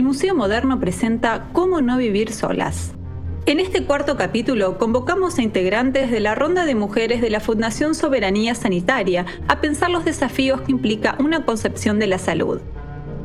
el 0.00 0.06
Museo 0.06 0.34
Moderno 0.34 0.80
presenta 0.80 1.50
Cómo 1.52 1.82
no 1.82 1.98
vivir 1.98 2.32
solas. 2.32 2.92
En 3.44 3.60
este 3.60 3.84
cuarto 3.84 4.16
capítulo 4.16 4.78
convocamos 4.78 5.36
a 5.36 5.42
integrantes 5.42 6.10
de 6.10 6.20
la 6.20 6.34
Ronda 6.34 6.64
de 6.64 6.74
Mujeres 6.74 7.20
de 7.20 7.28
la 7.28 7.38
Fundación 7.38 7.94
Soberanía 7.94 8.54
Sanitaria 8.54 9.26
a 9.46 9.60
pensar 9.60 9.90
los 9.90 10.06
desafíos 10.06 10.62
que 10.62 10.72
implica 10.72 11.18
una 11.20 11.44
concepción 11.44 11.98
de 11.98 12.06
la 12.06 12.16
salud. 12.16 12.62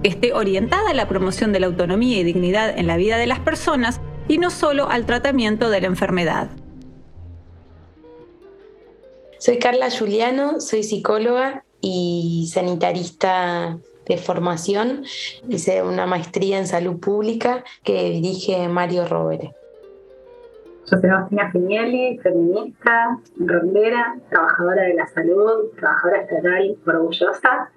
Que 0.03 0.09
esté 0.09 0.33
orientada 0.33 0.89
a 0.89 0.93
la 0.93 1.07
promoción 1.07 1.53
de 1.53 1.61
la 1.61 1.67
autonomía 1.67 2.19
y 2.19 2.25
dignidad 2.25 2.77
en 2.77 2.87
la 2.87 2.97
vida 2.97 3.15
de 3.15 3.27
las 3.27 3.39
personas 3.39 4.01
y 4.27 4.37
no 4.37 4.49
solo 4.49 4.89
al 4.89 5.05
tratamiento 5.05 5.69
de 5.69 5.79
la 5.79 5.87
enfermedad. 5.87 6.49
Soy 9.39 9.59
Carla 9.59 9.87
Juliano, 9.97 10.59
soy 10.59 10.83
psicóloga 10.83 11.63
y 11.79 12.49
sanitarista 12.51 13.79
de 14.07 14.17
formación. 14.17 15.03
Hice 15.49 15.83
una 15.83 16.05
maestría 16.05 16.57
en 16.57 16.67
salud 16.67 16.99
pública 16.99 17.63
que 17.83 18.09
dirige 18.09 18.67
Mario 18.67 19.07
Rovere. 19.07 19.53
Yo 20.91 20.99
soy 20.99 21.09
Agustina 21.09 21.51
Finielli, 21.51 22.19
feminista, 22.19 23.17
rondera, 23.37 24.17
trabajadora 24.29 24.83
de 24.83 24.93
la 24.93 25.07
salud, 25.07 25.71
trabajadora 25.79 26.21
estatal 26.21 26.77
orgullosa. 26.85 27.71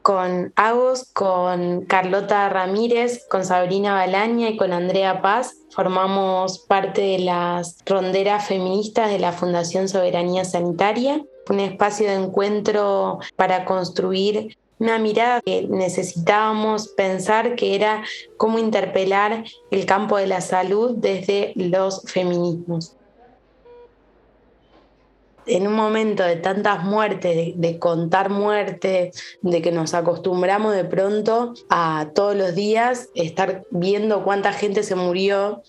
Con 0.00 0.52
Agos, 0.56 1.10
con 1.12 1.84
Carlota 1.84 2.48
Ramírez, 2.48 3.26
con 3.28 3.44
Sabrina 3.44 3.94
Balaña 3.94 4.50
y 4.50 4.56
con 4.56 4.72
Andrea 4.72 5.20
Paz 5.22 5.56
formamos 5.70 6.60
parte 6.60 7.00
de 7.00 7.18
las 7.18 7.78
ronderas 7.84 8.46
feministas 8.46 9.10
de 9.10 9.18
la 9.18 9.32
Fundación 9.32 9.88
Soberanía 9.88 10.44
Sanitaria, 10.44 11.22
un 11.50 11.60
espacio 11.60 12.06
de 12.06 12.14
encuentro 12.14 13.18
para 13.36 13.64
construir 13.64 14.56
una 14.84 14.98
mirada 14.98 15.40
que 15.40 15.66
necesitábamos 15.66 16.88
pensar 16.88 17.56
que 17.56 17.74
era 17.74 18.04
cómo 18.36 18.58
interpelar 18.58 19.44
el 19.70 19.86
campo 19.86 20.18
de 20.18 20.26
la 20.26 20.42
salud 20.42 20.92
desde 20.94 21.54
los 21.56 22.02
feminismos. 22.02 22.94
En 25.46 25.66
un 25.66 25.72
momento 25.72 26.22
de 26.22 26.36
tantas 26.36 26.84
muertes, 26.84 27.54
de, 27.56 27.78
contar 27.78 28.28
muertes, 28.28 29.38
de 29.40 29.62
que 29.62 29.72
nos 29.72 29.94
acostumbramos 29.94 30.74
de 30.74 30.84
pronto 30.84 31.54
a 31.70 32.08
todos 32.14 32.36
los 32.36 32.54
días 32.54 33.08
estar 33.14 33.64
viendo 33.70 34.22
cuánta 34.22 34.52
gente 34.52 34.82
se 34.82 34.96
murió 34.96 35.62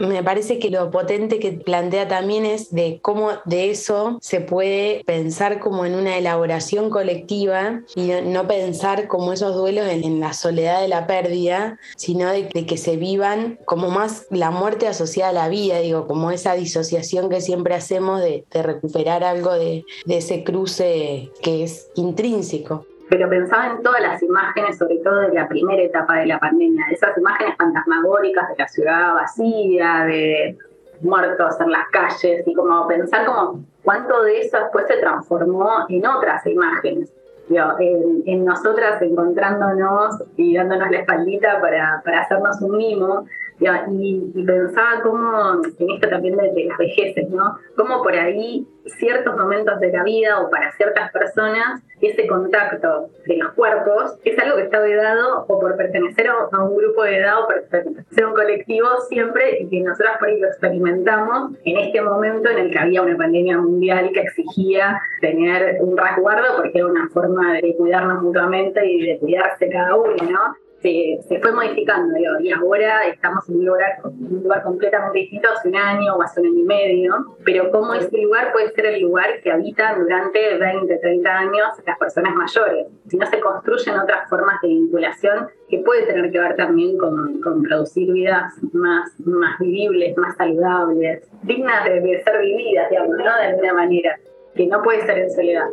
me 0.00 0.22
parece 0.22 0.58
que 0.58 0.70
lo 0.70 0.90
potente 0.90 1.38
que 1.38 1.52
plantea 1.52 2.08
también 2.08 2.44
es 2.44 2.70
de 2.72 2.98
cómo 3.02 3.30
de 3.44 3.70
eso 3.70 4.18
se 4.20 4.40
puede 4.40 5.02
pensar 5.04 5.60
como 5.60 5.84
en 5.84 5.94
una 5.94 6.16
elaboración 6.16 6.90
colectiva 6.90 7.82
y 7.94 8.10
no 8.24 8.46
pensar 8.46 9.08
como 9.08 9.32
esos 9.32 9.54
duelos 9.54 9.86
en, 9.88 10.20
la 10.20 10.32
soledad 10.32 10.80
de 10.80 10.88
la 10.88 11.06
pérdida, 11.06 11.78
sino 11.96 12.30
de, 12.30 12.48
que 12.48 12.76
se 12.78 12.96
vivan 12.96 13.58
como 13.66 13.90
más 13.90 14.26
la 14.30 14.50
muerte 14.50 14.86
asociada 14.86 15.30
a 15.30 15.34
la 15.34 15.48
vida, 15.48 15.78
digo, 15.80 16.06
como 16.06 16.30
esa 16.30 16.54
disociación 16.54 17.28
que 17.28 17.40
siempre 17.40 17.74
hacemos 17.74 18.20
de, 18.20 18.44
recuperar 18.52 19.24
algo 19.24 19.52
de 19.52 19.84
ese 20.08 20.42
cruce 20.42 21.30
que 21.42 21.62
es 21.64 21.88
intrínseco 21.94 22.86
pero 23.08 23.28
pensaba 23.28 23.68
en 23.68 23.82
todas 23.82 24.00
las 24.00 24.22
imágenes, 24.22 24.78
sobre 24.78 24.96
todo 24.98 25.20
de 25.20 25.32
la 25.32 25.48
primera 25.48 25.82
etapa 25.82 26.16
de 26.16 26.26
la 26.26 26.38
pandemia, 26.38 26.86
esas 26.90 27.16
imágenes 27.16 27.56
fantasmagóricas 27.56 28.48
de 28.48 28.54
la 28.58 28.68
ciudad 28.68 29.14
vacía, 29.14 30.04
de 30.06 30.58
muertos 31.00 31.60
en 31.60 31.70
las 31.70 31.88
calles, 31.92 32.42
y 32.46 32.54
como 32.54 32.86
pensar 32.88 33.26
como 33.26 33.64
cuánto 33.82 34.22
de 34.22 34.40
eso 34.40 34.58
después 34.58 34.86
se 34.88 34.96
transformó 34.96 35.86
en 35.88 36.06
otras 36.06 36.46
imágenes. 36.46 37.12
en, 37.48 38.44
nosotras 38.44 39.00
encontrándonos 39.02 40.22
y 40.36 40.56
dándonos 40.56 40.90
la 40.90 40.98
espaldita 40.98 41.60
para, 41.60 42.02
para 42.04 42.22
hacernos 42.22 42.60
un 42.60 42.76
mimo, 42.76 43.26
y, 43.58 44.44
pensaba 44.44 45.00
cómo, 45.02 45.62
en 45.78 45.90
esto 45.90 46.08
también 46.08 46.36
de, 46.36 46.64
las 46.64 46.78
vejeces, 46.78 47.28
¿no? 47.30 47.58
Cómo 47.76 48.02
por 48.02 48.14
ahí 48.14 48.66
ciertos 48.98 49.36
momentos 49.36 49.80
de 49.80 49.90
la 49.90 50.04
vida 50.04 50.40
o 50.40 50.50
para 50.50 50.72
ciertas 50.72 51.10
personas 51.10 51.82
ese 52.00 52.26
contacto 52.26 53.08
de 53.26 53.38
los 53.38 53.52
cuerpos 53.54 54.18
es 54.24 54.38
algo 54.38 54.56
que 54.56 54.64
está 54.64 54.80
vedado 54.80 55.44
o 55.48 55.58
por 55.58 55.76
pertenecer 55.76 56.28
a 56.28 56.62
un 56.62 56.76
grupo 56.76 57.02
de 57.02 57.16
edad 57.16 57.42
o 57.42 57.46
por 57.46 57.64
pertenecer 57.64 58.24
a 58.24 58.28
un 58.28 58.34
colectivo 58.34 58.88
siempre 59.08 59.58
y 59.60 59.68
que 59.68 59.80
nosotros 59.80 60.12
por 60.18 60.28
ahí 60.28 60.38
lo 60.38 60.48
experimentamos 60.48 61.52
en 61.64 61.78
este 61.78 62.00
momento 62.00 62.50
en 62.50 62.58
el 62.58 62.70
que 62.70 62.78
había 62.78 63.02
una 63.02 63.16
pandemia 63.16 63.58
mundial 63.58 64.10
que 64.12 64.20
exigía 64.20 65.00
tener 65.20 65.78
un 65.80 65.96
resguardo 65.96 66.56
porque 66.56 66.78
era 66.78 66.86
una 66.86 67.08
forma 67.08 67.54
de 67.54 67.74
cuidarnos 67.76 68.22
mutuamente 68.22 68.86
y 68.86 69.06
de 69.06 69.18
cuidarse 69.18 69.68
cada 69.70 69.96
uno, 69.96 70.14
¿no? 70.30 70.65
Se, 70.82 71.40
fue 71.40 71.52
modificando 71.52 72.16
y 72.40 72.52
ahora 72.52 73.06
estamos 73.06 73.48
en 73.48 73.56
un 73.56 73.64
lugar, 73.66 73.98
un 74.04 74.42
lugar 74.42 74.62
completamente 74.62 75.20
distinto 75.20 75.48
hace 75.50 75.68
un 75.68 75.76
año 75.76 76.14
o 76.14 76.22
hace 76.22 76.40
un 76.40 76.46
año 76.46 76.60
y 76.60 76.64
medio, 76.64 77.36
pero 77.44 77.70
cómo 77.70 77.94
ese 77.94 78.16
lugar 78.18 78.52
puede 78.52 78.72
ser 78.72 78.86
el 78.86 79.00
lugar 79.00 79.40
que 79.42 79.50
habitan 79.50 80.02
durante 80.02 80.58
20, 80.58 80.96
30 80.98 81.30
años 81.30 81.68
las 81.84 81.98
personas 81.98 82.34
mayores. 82.34 82.86
Si 83.08 83.16
no 83.16 83.26
se 83.26 83.40
construyen 83.40 83.98
otras 83.98 84.28
formas 84.28 84.60
de 84.62 84.68
vinculación 84.68 85.48
que 85.68 85.78
puede 85.78 86.06
tener 86.06 86.30
que 86.30 86.38
ver 86.38 86.56
también 86.56 86.96
con, 86.98 87.40
con 87.40 87.62
producir 87.62 88.12
vidas 88.12 88.52
más, 88.72 89.18
más 89.20 89.58
vivibles, 89.58 90.16
más 90.16 90.36
saludables, 90.36 91.28
dignas 91.42 91.84
de, 91.84 92.00
de 92.00 92.22
ser 92.22 92.40
vividas, 92.40 92.90
digamos, 92.90 93.16
¿no? 93.16 93.24
De 93.36 93.44
alguna 93.46 93.72
manera, 93.72 94.18
que 94.54 94.66
no 94.66 94.82
puede 94.82 95.04
ser 95.06 95.18
en 95.18 95.30
soledad. 95.30 95.66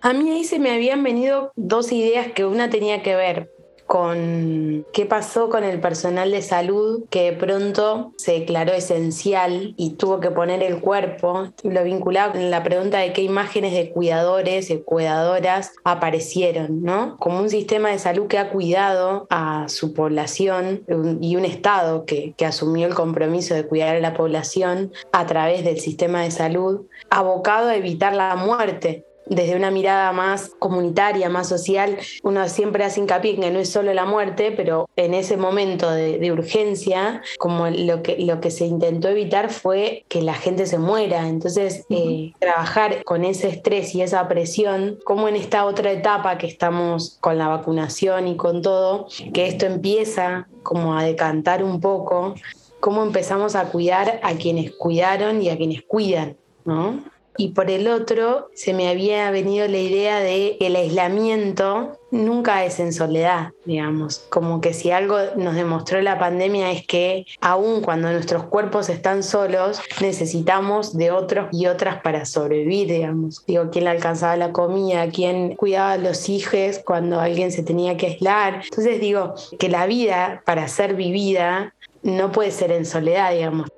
A 0.00 0.12
mí 0.12 0.30
ahí 0.30 0.44
se 0.44 0.58
me 0.58 0.72
habían 0.72 1.02
venido 1.02 1.52
dos 1.56 1.92
ideas 1.92 2.28
que 2.28 2.44
una 2.44 2.70
tenía 2.70 3.02
que 3.02 3.16
ver 3.16 3.50
con 3.88 4.84
qué 4.92 5.06
pasó 5.06 5.48
con 5.48 5.64
el 5.64 5.80
personal 5.80 6.30
de 6.30 6.42
salud 6.42 7.04
que 7.08 7.30
de 7.30 7.32
pronto 7.32 8.12
se 8.18 8.32
declaró 8.32 8.74
esencial 8.74 9.72
y 9.78 9.94
tuvo 9.94 10.20
que 10.20 10.30
poner 10.30 10.62
el 10.62 10.80
cuerpo. 10.80 11.48
Lo 11.62 11.82
vinculaba 11.84 12.32
con 12.32 12.50
la 12.50 12.62
pregunta 12.62 12.98
de 12.98 13.14
qué 13.14 13.22
imágenes 13.22 13.72
de 13.72 13.90
cuidadores 13.90 14.68
y 14.68 14.82
cuidadoras 14.82 15.72
aparecieron, 15.84 16.82
¿no? 16.82 17.16
Como 17.16 17.40
un 17.40 17.48
sistema 17.48 17.88
de 17.88 17.98
salud 17.98 18.26
que 18.26 18.36
ha 18.36 18.50
cuidado 18.50 19.26
a 19.30 19.70
su 19.70 19.94
población 19.94 20.84
y 21.22 21.36
un 21.36 21.46
Estado 21.46 22.04
que, 22.04 22.34
que 22.36 22.44
asumió 22.44 22.86
el 22.86 22.94
compromiso 22.94 23.54
de 23.54 23.66
cuidar 23.66 23.96
a 23.96 24.00
la 24.00 24.12
población 24.12 24.92
a 25.12 25.24
través 25.24 25.64
del 25.64 25.80
sistema 25.80 26.22
de 26.22 26.30
salud, 26.30 26.82
abocado 27.08 27.68
a 27.68 27.76
evitar 27.76 28.14
la 28.14 28.36
muerte 28.36 29.07
desde 29.28 29.56
una 29.56 29.70
mirada 29.70 30.12
más 30.12 30.52
comunitaria, 30.58 31.28
más 31.28 31.48
social, 31.48 31.98
uno 32.22 32.48
siempre 32.48 32.84
hace 32.84 33.00
hincapié 33.00 33.34
en 33.34 33.40
que 33.40 33.50
no 33.50 33.58
es 33.58 33.70
solo 33.70 33.92
la 33.94 34.04
muerte, 34.04 34.52
pero 34.52 34.88
en 34.96 35.14
ese 35.14 35.36
momento 35.36 35.90
de, 35.90 36.28
urgencia, 36.28 37.22
como 37.38 37.68
lo 37.68 38.02
que, 38.02 38.18
lo 38.18 38.40
que 38.40 38.50
se 38.50 38.66
intentó 38.66 39.08
evitar 39.08 39.50
fue 39.50 40.04
que 40.08 40.20
la 40.20 40.34
gente 40.34 40.66
se 40.66 40.78
muera. 40.78 41.26
Entonces, 41.26 41.86
eh, 41.88 42.32
trabajar 42.38 43.02
con 43.04 43.24
ese 43.24 43.48
estrés 43.48 43.94
y 43.94 44.02
esa 44.02 44.28
presión, 44.28 44.98
como 45.04 45.28
en 45.28 45.36
esta 45.36 45.64
otra 45.64 45.90
etapa 45.90 46.38
que 46.38 46.46
estamos 46.46 47.16
con 47.20 47.38
la 47.38 47.48
vacunación 47.48 48.28
y 48.28 48.36
con 48.36 48.62
todo, 48.62 49.08
que 49.32 49.46
esto 49.46 49.66
empieza 49.66 50.48
como 50.62 50.98
a 50.98 51.04
decantar 51.04 51.64
un 51.64 51.80
poco, 51.80 52.34
cómo 52.80 53.02
empezamos 53.02 53.56
a 53.56 53.70
cuidar 53.70 54.20
a 54.22 54.34
quienes 54.34 54.72
cuidaron 54.72 55.42
y 55.42 55.48
a 55.48 55.56
quienes 55.56 55.82
cuidan, 55.82 56.36
¿no? 56.64 57.02
Y 57.38 57.52
por 57.52 57.70
el 57.70 57.88
otro 57.88 58.50
se 58.54 58.74
me 58.74 58.88
había 58.88 59.30
venido 59.30 59.66
la 59.68 59.78
idea 59.78 60.18
de 60.18 60.56
el 60.60 60.74
aislamiento 60.74 61.98
nunca 62.10 62.64
es 62.64 62.80
en 62.80 62.92
soledad, 62.92 63.52
digamos, 63.64 64.26
como 64.28 64.60
que 64.60 64.74
si 64.74 64.90
algo 64.90 65.16
nos 65.36 65.54
demostró 65.54 66.00
la 66.00 66.18
pandemia 66.18 66.72
es 66.72 66.84
que 66.84 67.26
aun 67.40 67.80
cuando 67.80 68.10
nuestros 68.10 68.44
cuerpos 68.44 68.88
están 68.88 69.22
solos, 69.22 69.80
necesitamos 70.00 70.96
de 70.96 71.12
otros 71.12 71.48
y 71.52 71.66
otras 71.66 72.02
para 72.02 72.24
sobrevivir, 72.24 72.88
digamos. 72.88 73.44
Digo, 73.46 73.70
quién 73.70 73.86
alcanzaba 73.86 74.36
la 74.36 74.52
comida, 74.52 75.08
quién 75.10 75.54
cuidaba 75.54 75.92
a 75.92 75.98
los 75.98 76.28
hijos 76.28 76.80
cuando 76.84 77.20
alguien 77.20 77.52
se 77.52 77.62
tenía 77.62 77.96
que 77.96 78.06
aislar. 78.06 78.62
Entonces 78.64 79.00
digo, 79.00 79.34
que 79.58 79.68
la 79.68 79.86
vida 79.86 80.42
para 80.44 80.66
ser 80.66 80.94
vivida 80.94 81.74
no 82.02 82.32
puede 82.32 82.50
ser 82.50 82.72
en 82.72 82.84
soledad, 82.84 83.32
digamos. 83.32 83.68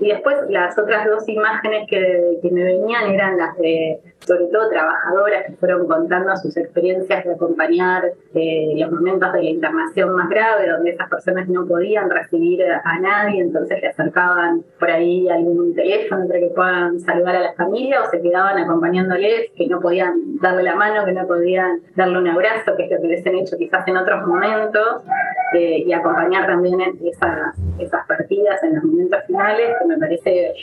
Y 0.00 0.08
después 0.08 0.36
las 0.48 0.78
otras 0.78 1.06
dos 1.06 1.28
imágenes 1.28 1.86
que, 1.88 2.38
que, 2.40 2.50
me 2.50 2.64
venían 2.64 3.10
eran 3.10 3.36
las 3.36 3.56
de, 3.58 4.00
sobre 4.26 4.46
todo, 4.46 4.68
trabajadoras 4.68 5.46
que 5.46 5.52
fueron 5.52 5.86
contando 5.86 6.36
sus 6.36 6.56
experiencias 6.56 7.24
de 7.24 7.32
acompañar 7.32 8.04
eh, 8.34 8.74
los 8.76 8.92
momentos 8.92 9.32
de 9.32 9.42
la 9.42 9.50
internación 9.50 10.14
más 10.14 10.28
grave, 10.28 10.68
donde 10.68 10.90
esas 10.90 11.08
personas 11.08 11.48
no 11.48 11.66
podían 11.66 12.10
recibir 12.10 12.62
a 12.62 12.98
nadie, 13.00 13.40
entonces 13.40 13.80
le 13.80 13.88
acercaban 13.88 14.62
por 14.78 14.90
ahí 14.90 15.28
algún 15.28 15.74
teléfono 15.74 16.26
para 16.28 16.40
que 16.40 16.50
puedan 16.54 17.00
saludar 17.00 17.36
a 17.36 17.40
la 17.40 17.52
familia 17.54 18.02
o 18.02 18.10
se 18.10 18.20
quedaban 18.20 18.58
acompañándoles, 18.58 19.50
que 19.56 19.66
no 19.66 19.80
podían 19.80 20.38
darle 20.40 20.62
la 20.64 20.76
mano, 20.76 21.04
que 21.04 21.12
no 21.12 21.26
podían 21.26 21.80
darle 21.96 22.18
un 22.18 22.28
abrazo, 22.28 22.76
que 22.76 22.84
es 22.84 22.90
lo 22.90 23.00
que 23.00 23.08
les 23.08 23.26
han 23.26 23.36
hecho 23.36 23.56
quizás 23.56 23.86
en 23.88 23.96
otros 23.96 24.26
momentos, 24.26 25.02
eh, 25.52 25.82
y 25.84 25.92
acompañar 25.92 26.46
también 26.46 26.80
esas, 27.02 27.56
esas 27.78 28.06
partidas 28.06 28.62
en 28.62 28.76
los 28.76 28.84
momentos 28.84 29.20
finales 29.26 29.70
me 29.84 29.98
parece 29.98 30.54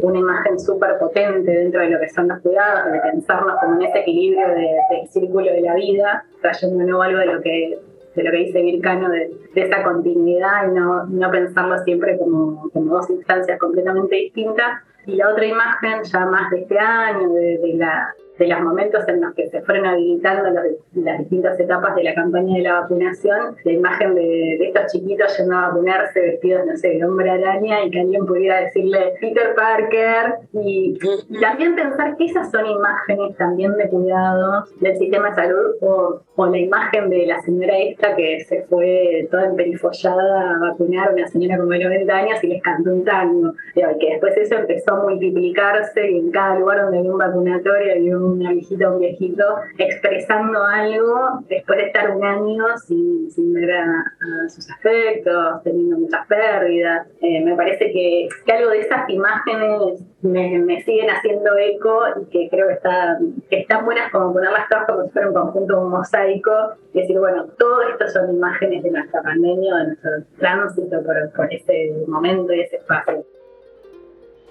una 0.00 0.18
imagen 0.18 0.58
súper 0.58 0.98
potente 0.98 1.50
dentro 1.50 1.80
de 1.80 1.90
lo 1.90 2.00
que 2.00 2.08
son 2.08 2.28
los 2.28 2.40
cuidados, 2.40 2.90
de 2.90 3.00
pensarnos 3.02 3.54
como 3.60 3.74
en 3.76 3.82
ese 3.82 3.98
equilibrio 4.00 4.48
del 4.48 5.08
círculo 5.08 5.52
de 5.52 5.60
la 5.60 5.74
vida, 5.74 6.24
trayendo 6.40 6.78
de 6.78 6.84
nuevo 6.84 7.02
algo 7.02 7.18
de 7.18 7.26
lo 7.26 7.42
que 7.42 7.78
de 8.14 8.24
lo 8.24 8.30
que 8.30 8.36
dice 8.36 8.60
Vircano, 8.60 9.08
de, 9.08 9.30
esa 9.54 9.82
continuidad 9.82 10.68
y 10.68 10.74
no, 10.74 11.06
no 11.06 11.30
pensarlo 11.30 11.78
siempre 11.78 12.18
como, 12.18 12.68
como 12.70 12.94
dos 12.94 13.08
instancias 13.08 13.58
completamente 13.58 14.16
distintas. 14.16 14.82
Y 15.06 15.16
la 15.16 15.30
otra 15.30 15.46
imagen, 15.46 16.02
ya 16.04 16.26
más 16.26 16.50
de 16.50 16.60
este 16.60 16.78
año, 16.78 17.32
de 17.32 17.74
la 17.74 18.14
de 18.42 18.48
los 18.48 18.60
momentos 18.60 19.06
en 19.08 19.20
los 19.20 19.34
que 19.34 19.48
se 19.48 19.62
fueron 19.62 19.86
habilitando 19.86 20.50
las, 20.50 21.18
distintas 21.18 21.58
etapas 21.60 21.94
de 21.94 22.04
la 22.04 22.14
campaña 22.14 22.56
de 22.56 22.62
la 22.62 22.80
vacunación, 22.80 23.56
la 23.64 23.72
imagen 23.72 24.14
de, 24.14 24.54
estos 24.54 24.92
chiquitos 24.92 25.36
yendo 25.38 25.56
a 25.56 25.68
vacunarse 25.68 26.20
vestidos, 26.20 26.66
no 26.66 26.76
sé, 26.76 26.88
de 26.88 27.04
hombre 27.04 27.30
araña 27.30 27.84
y 27.84 27.90
que 27.90 28.00
alguien 28.00 28.26
pudiera 28.26 28.60
decirle 28.60 29.14
Peter 29.20 29.54
Parker 29.54 30.34
y, 30.52 30.98
también 31.40 31.76
pensar 31.76 32.16
que 32.16 32.24
esas 32.24 32.50
son 32.50 32.66
imágenes 32.66 33.36
también 33.36 33.76
de 33.76 33.88
cuidados 33.88 34.80
del 34.80 34.96
sistema 34.96 35.30
de 35.30 35.34
salud 35.34 35.74
o, 35.80 36.20
o, 36.36 36.46
la 36.46 36.58
imagen 36.58 37.10
de 37.10 37.26
la 37.26 37.40
señora 37.42 37.78
esta 37.78 38.16
que 38.16 38.40
se 38.44 38.62
fue 38.62 39.28
toda 39.30 39.46
emperifollada 39.46 40.56
a 40.56 40.58
vacunar 40.58 41.08
a 41.08 41.12
una 41.12 41.26
señora 41.28 41.58
como 41.58 41.70
de 41.70 41.84
90 41.84 42.14
años 42.14 42.44
y 42.44 42.48
les 42.48 42.62
cantó 42.62 42.90
un 42.92 43.04
tango, 43.04 43.52
y 43.74 43.98
que 43.98 44.10
después 44.10 44.36
eso 44.36 44.56
empezó 44.56 44.94
a 44.94 45.02
multiplicarse 45.02 46.10
y 46.10 46.18
en 46.18 46.30
cada 46.30 46.58
lugar 46.58 46.82
donde 46.82 46.98
había 46.98 47.12
un 47.12 47.18
vacunatorio 47.18 47.92
había 47.92 48.16
un 48.16 48.31
una 48.32 48.52
viejita 48.52 48.90
o 48.90 48.94
un 48.94 49.00
viejito 49.00 49.44
expresando 49.78 50.62
algo 50.64 51.40
después 51.48 51.78
de 51.78 51.86
estar 51.86 52.10
un 52.10 52.24
año 52.24 52.64
sin, 52.86 53.52
ver 53.54 53.72
a, 53.72 54.04
sus 54.48 54.70
afectos, 54.70 55.62
teniendo 55.62 55.98
muchas 55.98 56.26
pérdidas. 56.26 57.06
Eh, 57.20 57.44
me 57.44 57.54
parece 57.56 57.90
que, 57.92 58.28
algo 58.52 58.70
de 58.70 58.80
esas 58.80 59.08
imágenes 59.08 60.02
me, 60.22 60.58
me, 60.58 60.82
siguen 60.82 61.10
haciendo 61.10 61.56
eco 61.56 62.02
y 62.20 62.24
que 62.26 62.48
creo 62.50 62.68
que, 62.68 62.74
está, 62.74 63.18
que 63.48 63.60
están 63.60 63.84
buenas 63.84 64.10
como 64.10 64.32
ponerlas 64.32 64.68
todas 64.68 64.86
como 64.86 65.04
si 65.04 65.10
fuera 65.10 65.28
un 65.28 65.34
conjunto, 65.34 65.80
un 65.80 65.90
mosaico, 65.90 66.52
y 66.92 67.00
decir, 67.00 67.18
bueno, 67.18 67.46
todo 67.58 67.82
esto 67.88 68.08
son 68.08 68.34
imágenes 68.34 68.82
de 68.82 68.90
nuestra 68.90 69.22
pandemia, 69.22 69.74
de 69.76 69.86
nuestro 69.86 70.10
tránsito 70.38 71.02
por, 71.02 71.32
por 71.32 71.52
ese 71.52 71.92
momento 72.06 72.52
y 72.52 72.60
ese 72.60 72.76
espacio. 72.76 73.24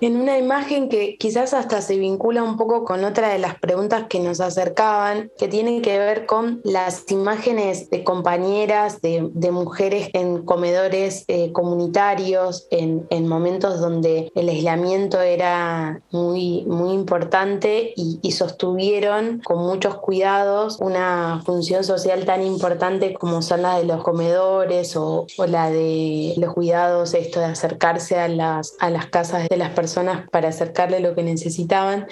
En 0.01 0.19
una 0.19 0.39
imagen 0.39 0.89
que 0.89 1.15
quizás 1.19 1.53
hasta 1.53 1.79
se 1.79 1.95
vincula 1.95 2.41
un 2.41 2.57
poco 2.57 2.85
con 2.85 3.03
otra 3.03 3.29
de 3.29 3.37
las 3.37 3.59
preguntas 3.59 4.05
que 4.09 4.19
nos 4.19 4.41
acercaban, 4.41 5.31
que 5.37 5.47
tiene 5.47 5.79
que 5.83 5.99
ver 5.99 6.25
con 6.25 6.59
las 6.63 7.03
imágenes 7.11 7.91
de 7.91 8.03
compañeras, 8.03 8.99
de, 9.01 9.21
mujeres 9.51 10.09
en 10.13 10.43
comedores 10.43 11.23
eh, 11.27 11.51
comunitarios, 11.51 12.67
en, 12.71 13.27
momentos 13.27 13.79
donde 13.79 14.31
el 14.33 14.49
aislamiento 14.49 15.21
era 15.21 16.01
muy, 16.09 16.65
muy 16.65 16.93
importante 16.93 17.93
y, 17.95 18.31
sostuvieron 18.31 19.41
con 19.43 19.59
muchos 19.59 19.95
cuidados 19.95 20.77
una 20.79 21.41
función 21.45 21.83
social 21.83 22.25
tan 22.25 22.41
importante 22.41 23.13
como 23.13 23.41
son 23.41 23.61
la 23.61 23.77
de 23.77 23.83
los 23.83 24.01
comedores 24.03 24.95
o, 24.95 25.27
la 25.45 25.69
de 25.69 26.33
los 26.37 26.53
cuidados, 26.53 27.13
esto 27.13 27.39
de 27.39 27.47
acercarse 27.47 28.17
a 28.17 28.27
las, 28.29 28.75
a 28.79 28.89
las 28.89 29.07
casas 29.07 29.47
de 29.47 29.57
las 29.57 29.71
personas 29.71 29.90
para 30.31 30.49
acercarle 30.49 30.99
lo 30.99 31.15
que 31.15 31.23
necesitaban. 31.23 32.07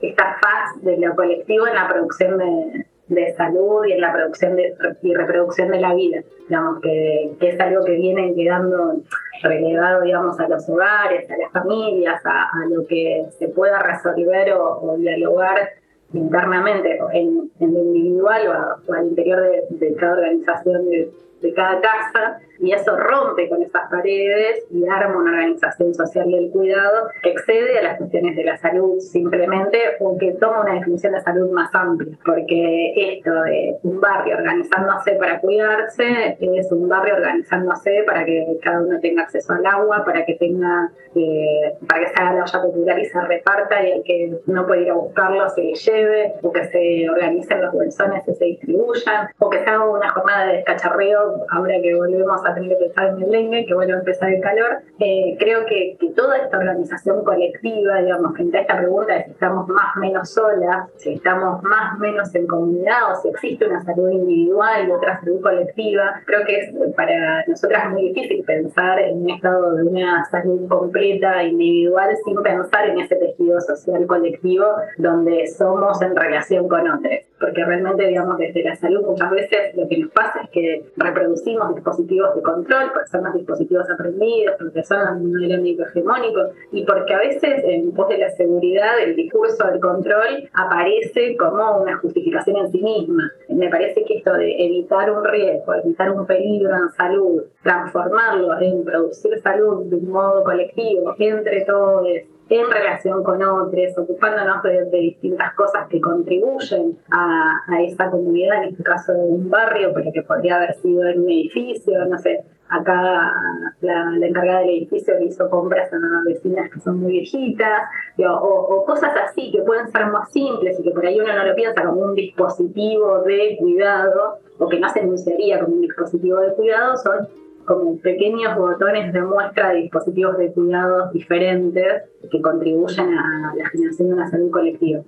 Esta 0.00 0.36
faz 0.40 0.82
de 0.82 0.98
lo 0.98 1.14
colectivo 1.14 1.66
en 1.66 1.74
la 1.74 1.88
producción 1.88 2.38
de, 2.38 3.34
salud 3.36 3.84
y 3.86 3.92
en 3.92 4.00
la 4.00 4.12
producción 4.12 4.58
y 5.02 5.14
reproducción 5.14 5.70
de 5.70 5.80
la 5.80 5.94
vida, 5.94 6.22
digamos, 6.48 6.80
que, 6.80 7.36
es 7.40 7.60
algo 7.60 7.84
que 7.84 7.92
viene 7.92 8.34
quedando 8.34 8.96
relegado, 9.42 10.02
digamos, 10.02 10.38
a 10.40 10.48
los 10.48 10.68
hogares, 10.68 11.30
a 11.30 11.36
las 11.36 11.52
familias, 11.52 12.20
a, 12.24 12.48
lo 12.68 12.86
que 12.86 13.26
se 13.38 13.48
pueda 13.48 13.78
resolver 13.78 14.52
o, 14.54 14.96
dialogar 14.98 15.70
internamente 16.12 16.98
en, 17.12 17.50
en, 17.60 17.74
lo 17.74 17.80
individual 17.80 18.78
o, 18.88 18.92
al 18.92 19.06
interior 19.06 19.40
de, 19.70 19.94
cada 19.94 20.12
organización 20.14 20.90
de, 20.90 21.10
de 21.46 21.54
cada 21.54 21.80
casa 21.80 22.38
y 22.58 22.72
eso 22.72 22.96
rompe 22.96 23.48
con 23.48 23.62
esas 23.62 23.90
paredes 23.90 24.64
y 24.70 24.86
arma 24.88 25.18
una 25.18 25.30
organización 25.30 25.94
social 25.94 26.30
del 26.30 26.50
cuidado 26.50 27.08
que 27.22 27.30
excede 27.30 27.78
a 27.78 27.82
las 27.82 27.98
cuestiones 27.98 28.36
de 28.36 28.44
la 28.44 28.56
salud 28.56 28.98
simplemente 28.98 29.78
o 30.00 30.16
que 30.18 30.32
toma 30.32 30.62
una 30.62 30.74
definición 30.74 31.12
de 31.12 31.20
salud 31.20 31.50
más 31.50 31.74
amplia, 31.74 32.16
porque 32.24 32.92
esto 32.96 33.42
de 33.42 33.76
un 33.82 34.00
barrio 34.00 34.36
organizándose 34.36 35.12
para 35.12 35.40
cuidarse 35.40 36.36
es 36.40 36.72
un 36.72 36.88
barrio 36.88 37.16
organizándose 37.16 38.04
para 38.06 38.24
que 38.24 38.58
cada 38.62 38.80
uno 38.80 38.98
tenga 39.00 39.22
acceso 39.22 39.52
al 39.52 39.66
agua, 39.66 40.04
para 40.04 40.24
que 40.24 40.34
tenga 40.34 40.90
eh, 41.14 41.74
para 41.88 42.00
que 42.00 42.08
se 42.08 42.22
haga 42.22 42.34
la 42.34 42.42
olla 42.42 42.62
popular 42.62 42.98
y 42.98 43.04
se 43.06 43.20
reparta 43.20 43.86
y 43.86 43.92
el 43.92 44.02
que 44.02 44.38
no 44.46 44.66
puede 44.66 44.82
ir 44.82 44.90
a 44.90 44.94
buscarlo 44.94 45.48
se 45.50 45.62
le 45.62 45.74
lleve, 45.74 46.34
o 46.42 46.52
que 46.52 46.64
se 46.64 47.08
organicen 47.08 47.62
los 47.62 47.72
bolsones 47.72 48.26
y 48.28 48.34
se 48.34 48.44
distribuyan, 48.44 49.28
o 49.38 49.48
que 49.48 49.64
se 49.64 49.70
haga 49.70 49.88
una 49.88 50.10
jornada 50.10 50.46
de 50.46 50.56
descacharreo 50.56 51.35
ahora 51.50 51.74
que 51.82 51.94
volvemos 51.94 52.40
a 52.44 52.54
tener 52.54 52.70
que 52.70 52.76
pensar 52.86 53.08
en 53.10 53.22
el 53.22 53.30
dengue, 53.30 53.66
que 53.66 53.74
vuelve 53.74 53.92
a 53.92 53.98
empezar 53.98 54.32
el 54.32 54.40
calor. 54.40 54.78
Eh, 54.98 55.36
creo 55.38 55.66
que, 55.66 55.96
que, 56.00 56.10
toda 56.10 56.38
esta 56.38 56.58
organización 56.58 57.24
colectiva, 57.24 58.00
digamos, 58.00 58.34
frente 58.34 58.58
a 58.58 58.60
esta 58.62 58.78
pregunta 58.78 59.14
de 59.14 59.24
si 59.24 59.30
estamos 59.32 59.68
más 59.68 59.96
menos 59.96 60.30
solas, 60.30 60.88
si 60.96 61.14
estamos 61.14 61.62
más 61.62 61.98
menos 61.98 62.34
en 62.34 62.46
comunidad 62.46 63.12
o 63.12 63.20
si 63.20 63.28
existe 63.28 63.66
una 63.66 63.82
salud 63.82 64.10
individual 64.10 64.88
y 64.88 64.90
otra 64.90 65.20
salud 65.20 65.40
colectiva, 65.42 66.22
creo 66.24 66.44
que 66.44 66.60
es 66.60 66.74
para 66.96 67.44
nosotras 67.46 67.90
muy 67.90 68.08
difícil 68.08 68.44
pensar 68.44 68.98
en 68.98 69.22
un 69.22 69.30
estado 69.30 69.74
de 69.74 69.82
una 69.82 70.24
salud 70.26 70.66
completa, 70.68 71.42
individual, 71.42 72.16
sin 72.24 72.42
pensar 72.42 72.88
en 72.88 73.00
ese 73.00 73.16
tejido 73.16 73.60
social 73.60 74.06
colectivo 74.06 74.66
donde 74.96 75.46
somos 75.48 76.00
en 76.02 76.16
relación 76.16 76.68
con 76.68 76.88
otros. 76.88 77.12
Porque 77.38 77.64
realmente, 77.64 78.06
digamos, 78.06 78.38
desde 78.38 78.62
la 78.62 78.76
salud 78.76 79.04
muchas 79.04 79.30
veces 79.30 79.76
lo 79.76 79.86
que 79.88 79.98
nos 79.98 80.10
pasa 80.12 80.42
es 80.42 80.50
que 80.50 80.84
reproducimos 81.16 81.74
dispositivos 81.74 82.34
de 82.34 82.42
control, 82.42 82.90
porque 82.92 83.10
son 83.10 83.24
los 83.24 83.34
dispositivos 83.34 83.90
aprendidos, 83.90 84.56
porque 84.58 84.84
son 84.84 84.98
los 84.98 85.20
modelos 85.20 85.60
microhegemónicos 85.60 86.50
y 86.72 86.84
porque 86.84 87.14
a 87.14 87.18
veces 87.18 87.64
en 87.64 87.92
pos 87.92 88.08
de 88.08 88.18
la 88.18 88.30
seguridad 88.30 89.00
el 89.02 89.16
discurso 89.16 89.66
del 89.66 89.80
control 89.80 90.48
aparece 90.52 91.36
como 91.36 91.82
una 91.82 91.96
justificación 91.98 92.56
en 92.56 92.70
sí 92.70 92.80
misma. 92.82 93.30
Me 93.48 93.68
parece 93.68 94.04
que 94.04 94.18
esto 94.18 94.32
de 94.34 94.52
evitar 94.64 95.10
un 95.10 95.24
riesgo, 95.24 95.74
evitar 95.74 96.10
un 96.10 96.26
peligro 96.26 96.76
en 96.76 96.90
salud, 96.90 97.42
transformarlo 97.62 98.60
en 98.60 98.84
producir 98.84 99.38
salud 99.40 99.86
de 99.86 99.96
un 99.96 100.10
modo 100.10 100.44
colectivo 100.44 101.14
entre 101.18 101.64
todos, 101.64 102.06
en 102.48 102.70
relación 102.70 103.24
con 103.24 103.42
otros, 103.42 103.98
ocupándonos 103.98 104.62
de, 104.62 104.84
distintas 104.90 105.52
cosas 105.54 105.88
que 105.88 106.00
contribuyen 106.00 106.96
a, 107.10 107.60
a, 107.66 107.82
esa 107.82 108.10
comunidad, 108.10 108.62
en 108.62 108.70
este 108.70 108.82
caso 108.84 109.12
de 109.12 109.18
un 109.18 109.50
barrio, 109.50 109.92
pero 109.94 110.12
que 110.12 110.22
podría 110.22 110.56
haber 110.56 110.74
sido 110.74 111.08
en 111.08 111.20
un 111.22 111.30
edificio, 111.30 112.04
no 112.06 112.18
sé, 112.18 112.44
acá 112.68 113.32
la, 113.80 114.26
encargada 114.26 114.60
del 114.60 114.70
edificio 114.70 115.14
le 115.18 115.26
hizo 115.26 115.48
compras 115.48 115.92
a 115.92 115.96
unas 115.96 116.24
vecinas 116.24 116.70
que 116.70 116.80
son 116.80 117.00
muy 117.00 117.12
viejitas, 117.12 117.82
o, 118.18 118.84
cosas 118.86 119.12
así 119.24 119.50
que 119.52 119.62
pueden 119.62 119.90
ser 119.90 120.06
más 120.06 120.30
simples 120.30 120.78
y 120.78 120.82
que 120.82 120.90
por 120.90 121.06
ahí 121.06 121.20
uno 121.20 121.32
no 121.32 121.44
lo 121.44 121.54
piensa 121.54 121.82
como 121.84 122.00
un 122.02 122.14
dispositivo 122.14 123.22
de 123.22 123.56
cuidado, 123.58 124.38
o 124.58 124.68
que 124.68 124.80
no 124.80 124.88
se 124.88 125.00
enunciaría 125.00 125.60
como 125.60 125.76
un 125.76 125.82
dispositivo 125.82 126.40
de 126.40 126.54
cuidado, 126.54 126.96
son 126.96 127.28
como 127.66 127.98
pequeños 127.98 128.56
botones 128.56 129.12
de 129.12 129.22
muestra 129.22 129.70
de 129.70 129.82
dispositivos 129.82 130.38
de 130.38 130.52
cuidados 130.52 131.12
diferentes 131.12 132.04
que 132.30 132.40
contribuyen 132.40 133.18
a 133.18 133.54
la 133.56 133.68
generación 133.68 134.08
de 134.08 134.14
una 134.14 134.30
salud 134.30 134.50
colectiva 134.50 135.02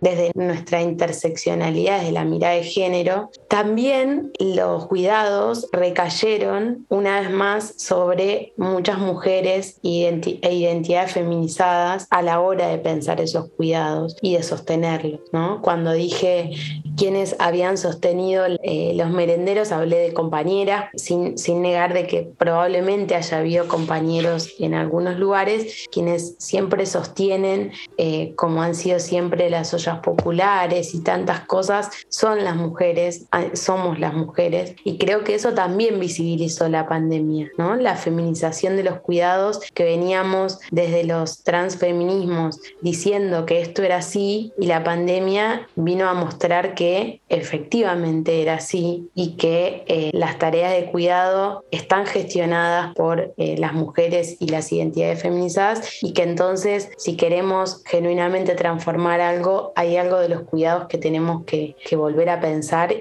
desde 0.00 0.30
nuestra 0.34 0.82
interseccionalidad, 0.82 1.98
desde 1.98 2.12
la 2.12 2.24
mirada 2.24 2.54
de 2.54 2.64
género, 2.64 3.30
también 3.48 4.32
los 4.38 4.86
cuidados 4.86 5.68
recayeron 5.72 6.86
una 6.88 7.20
vez 7.20 7.30
más 7.30 7.74
sobre 7.76 8.52
muchas 8.56 8.98
mujeres 8.98 9.78
e 9.82 10.52
identidades 10.52 11.12
feminizadas 11.12 12.06
a 12.10 12.22
la 12.22 12.40
hora 12.40 12.68
de 12.68 12.78
pensar 12.78 13.20
esos 13.20 13.48
cuidados 13.50 14.16
y 14.22 14.34
de 14.34 14.42
sostenerlos. 14.42 15.20
¿no? 15.32 15.60
Cuando 15.62 15.92
dije 15.92 16.50
quienes 16.96 17.36
habían 17.38 17.78
sostenido 17.78 18.44
eh, 18.62 18.92
los 18.96 19.10
merenderos, 19.10 19.72
hablé 19.72 19.98
de 19.98 20.12
compañeras, 20.12 20.90
sin, 20.94 21.38
sin 21.38 21.62
negar 21.62 21.94
de 21.94 22.06
que 22.06 22.28
probablemente 22.36 23.14
haya 23.14 23.38
habido 23.38 23.68
compañeros 23.68 24.54
en 24.58 24.74
algunos 24.74 25.18
lugares, 25.18 25.86
quienes 25.92 26.34
siempre 26.38 26.86
sostienen, 26.86 27.72
eh, 27.98 28.32
como 28.36 28.62
han 28.62 28.74
sido 28.74 28.98
siempre 28.98 29.48
las 29.48 29.72
ollas 29.74 29.87
populares 29.96 30.94
y 30.94 31.02
tantas 31.02 31.40
cosas, 31.40 31.90
son 32.08 32.44
las 32.44 32.56
mujeres, 32.56 33.26
ah, 33.32 33.44
somos 33.54 33.98
las 33.98 34.14
mujeres. 34.14 34.74
Y 34.84 34.98
creo 34.98 35.24
que 35.24 35.34
eso 35.34 35.54
también 35.54 35.98
visibilizó 36.00 36.68
la 36.68 36.86
pandemia, 36.88 37.50
¿no? 37.58 37.76
La 37.76 37.96
feminización 37.96 38.76
de 38.76 38.84
los 38.84 39.00
cuidados 39.00 39.60
que 39.74 39.84
veníamos 39.84 40.60
desde 40.70 41.04
los 41.04 41.42
transfeminismos 41.44 42.60
diciendo 42.80 43.46
que 43.46 43.60
esto 43.60 43.82
era 43.82 43.96
así 43.96 44.52
y 44.58 44.66
la 44.66 44.84
pandemia 44.84 45.68
vino 45.76 46.08
a 46.08 46.14
mostrar 46.14 46.74
que 46.74 47.20
efectivamente 47.28 48.42
era 48.42 48.54
así 48.54 49.08
y 49.14 49.36
que 49.36 49.84
eh, 49.86 50.10
las 50.12 50.38
tareas 50.38 50.72
de 50.72 50.86
cuidado 50.90 51.64
están 51.70 52.06
gestionadas 52.06 52.94
por 52.94 53.34
eh, 53.36 53.56
las 53.58 53.72
mujeres 53.72 54.36
y 54.40 54.48
las 54.48 54.72
identidades 54.72 55.22
feminizadas 55.22 56.02
y 56.02 56.12
que 56.12 56.22
entonces 56.22 56.90
si 56.96 57.16
queremos 57.16 57.82
genuinamente 57.84 58.54
transformar 58.54 59.20
algo 59.20 59.72
hay 59.78 59.96
algo 59.96 60.18
de 60.18 60.28
los 60.28 60.42
cuidados 60.42 60.88
que 60.88 60.98
tenemos 60.98 61.44
que, 61.44 61.76
volver 61.96 62.28
a 62.30 62.40
pensar 62.40 62.92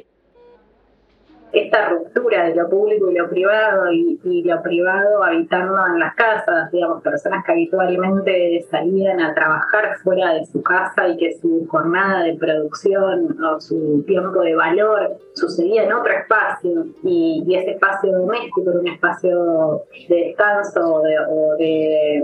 esta 1.52 1.90
ruptura 1.90 2.44
de 2.44 2.56
lo 2.56 2.70
público 2.70 3.10
y 3.10 3.16
lo 3.16 3.28
privado 3.30 3.92
y, 3.92 4.44
lo 4.44 4.62
privado 4.62 5.24
habitando 5.24 5.76
en 5.88 6.00
las 6.00 6.14
casas, 6.14 6.72
digamos, 6.72 7.02
personas 7.02 7.44
que 7.46 7.54
habitualmente 7.54 8.64
salían 8.70 9.20
a 9.22 9.34
trabajar 9.34 9.98
fuera 10.04 10.34
de 10.34 10.46
su 10.46 10.62
casa 10.62 11.08
y 11.08 11.18
que 11.18 11.34
su 11.42 11.66
jornada 11.68 12.24
de 12.24 12.36
producción 12.36 13.44
o 13.44 13.60
su 13.60 14.04
tiempo 14.06 14.42
de 14.42 14.54
valor 14.54 15.18
sucedía 15.34 15.84
en 15.84 15.94
otro 15.94 16.14
espacio 16.14 16.86
y, 17.04 17.44
ese 17.56 17.72
espacio 17.72 18.12
doméstico 18.12 18.70
era 18.70 18.80
un 18.80 18.88
espacio 18.88 19.82
de 20.10 20.16
descanso 20.16 21.02
o 21.02 21.56
de 21.58 22.24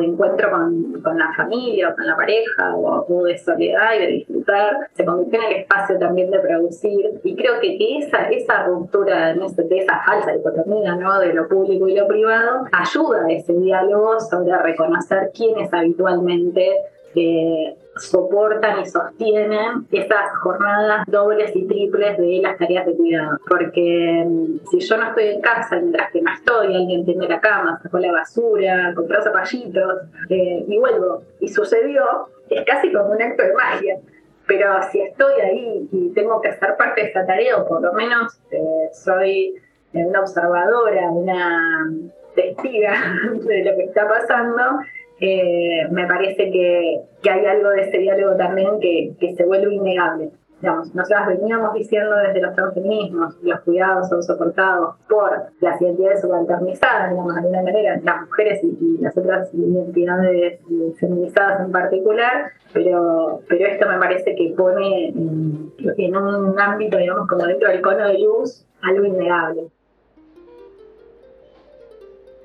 encuentro 0.00 0.50
con, 0.50 1.00
con, 1.02 1.18
la 1.18 1.32
familia 1.34 1.90
o 1.90 1.94
con 1.94 2.06
la 2.06 2.16
pareja 2.16 2.74
o, 2.76 3.24
de 3.24 3.38
soledad 3.38 3.94
y 3.96 3.98
de 4.00 4.06
disfrutar, 4.08 4.88
se 4.92 5.04
convirtió 5.04 5.40
en 5.40 5.46
el 5.46 5.56
espacio 5.60 5.98
también 5.98 6.30
de 6.30 6.40
producir 6.40 7.20
y 7.22 7.36
creo 7.36 7.60
que 7.60 7.76
esa, 7.98 8.28
esa 8.28 8.64
ruptura 8.64 9.32
de 9.34 9.78
esa 9.78 10.00
falsa 10.04 10.32
dicotomía 10.32 10.96
¿no? 10.96 11.18
de 11.20 11.32
lo 11.32 11.48
público 11.48 11.88
y 11.88 11.94
lo 11.94 12.06
privado 12.08 12.64
ayuda 12.72 13.26
a 13.26 13.32
ese 13.32 13.52
diálogo 13.54 14.20
sobre 14.20 14.56
reconocer 14.58 15.30
quiénes 15.34 15.72
habitualmente 15.72 16.68
eh, 17.14 17.76
soportan 17.98 18.80
y 18.80 18.86
sostienen 18.86 19.86
esas 19.90 20.36
jornadas 20.42 21.04
dobles 21.06 21.54
y 21.54 21.66
triples 21.66 22.18
de 22.18 22.40
las 22.42 22.58
tareas 22.58 22.86
de 22.86 22.96
cuidado. 22.96 23.38
Porque 23.48 24.24
mm, 24.26 24.66
si 24.70 24.80
yo 24.80 24.96
no 24.96 25.08
estoy 25.08 25.28
en 25.28 25.40
casa, 25.40 25.76
mientras 25.76 26.10
que 26.12 26.22
no 26.22 26.32
estoy, 26.32 26.74
alguien 26.74 27.04
tiene 27.04 27.28
la 27.28 27.40
cama, 27.40 27.80
sacó 27.82 27.98
la 27.98 28.12
basura, 28.12 28.92
compró 28.94 29.22
zapallitos 29.22 30.02
eh, 30.28 30.64
y 30.66 30.78
vuelvo. 30.78 31.22
Y 31.40 31.48
sucedió, 31.48 32.28
es 32.50 32.64
casi 32.64 32.92
como 32.92 33.10
un 33.10 33.22
acto 33.22 33.42
de 33.42 33.52
magia. 33.54 33.98
Pero 34.46 34.80
si 34.90 35.00
estoy 35.00 35.40
ahí 35.40 35.88
y 35.90 36.10
tengo 36.10 36.40
que 36.40 36.52
ser 36.52 36.76
parte 36.76 37.02
de 37.02 37.08
esa 37.08 37.26
tarea, 37.26 37.56
o 37.56 37.66
por 37.66 37.82
lo 37.82 37.92
menos 37.92 38.38
eh, 38.50 38.88
soy 38.92 39.54
una 39.92 40.20
observadora, 40.20 41.10
una 41.10 41.90
testiga 42.34 42.92
de 43.32 43.64
lo 43.64 43.76
que 43.76 43.84
está 43.84 44.06
pasando, 44.06 44.80
eh, 45.20 45.88
me 45.90 46.06
parece 46.06 46.50
que, 46.50 47.00
que, 47.22 47.30
hay 47.30 47.46
algo 47.46 47.70
de 47.70 47.82
ese 47.82 47.98
diálogo 47.98 48.36
también 48.36 48.78
que, 48.80 49.14
que 49.18 49.34
se 49.34 49.44
vuelve 49.44 49.74
innegable. 49.74 50.30
Digamos, 50.60 50.94
nosotras 50.94 51.28
veníamos 51.28 51.74
diciendo 51.74 52.16
desde 52.16 52.40
los 52.40 52.54
transfeminismos, 52.54 53.36
los 53.42 53.60
cuidados 53.60 54.08
son 54.08 54.22
soportados 54.22 54.96
por 55.06 55.30
las 55.60 55.80
identidades 55.80 56.22
subalternizadas, 56.22 57.10
digamos, 57.10 57.34
de 57.34 57.40
alguna 57.40 57.62
manera, 57.62 58.00
las 58.02 58.22
mujeres 58.22 58.60
y, 58.64 58.98
las 58.98 59.16
otras 59.16 59.52
identidades 59.52 60.60
feminizadas 60.98 61.60
en 61.60 61.72
particular, 61.72 62.52
pero, 62.72 63.40
pero 63.48 63.66
esto 63.66 63.86
me 63.86 63.98
parece 63.98 64.34
que 64.34 64.54
pone 64.56 65.08
en, 65.08 65.72
en 65.78 66.16
un 66.16 66.58
ámbito, 66.58 66.96
digamos, 66.96 67.28
como 67.28 67.44
dentro 67.44 67.68
del 67.68 67.82
cono 67.82 68.08
de 68.08 68.18
luz, 68.18 68.66
algo 68.82 69.04
innegable 69.04 69.68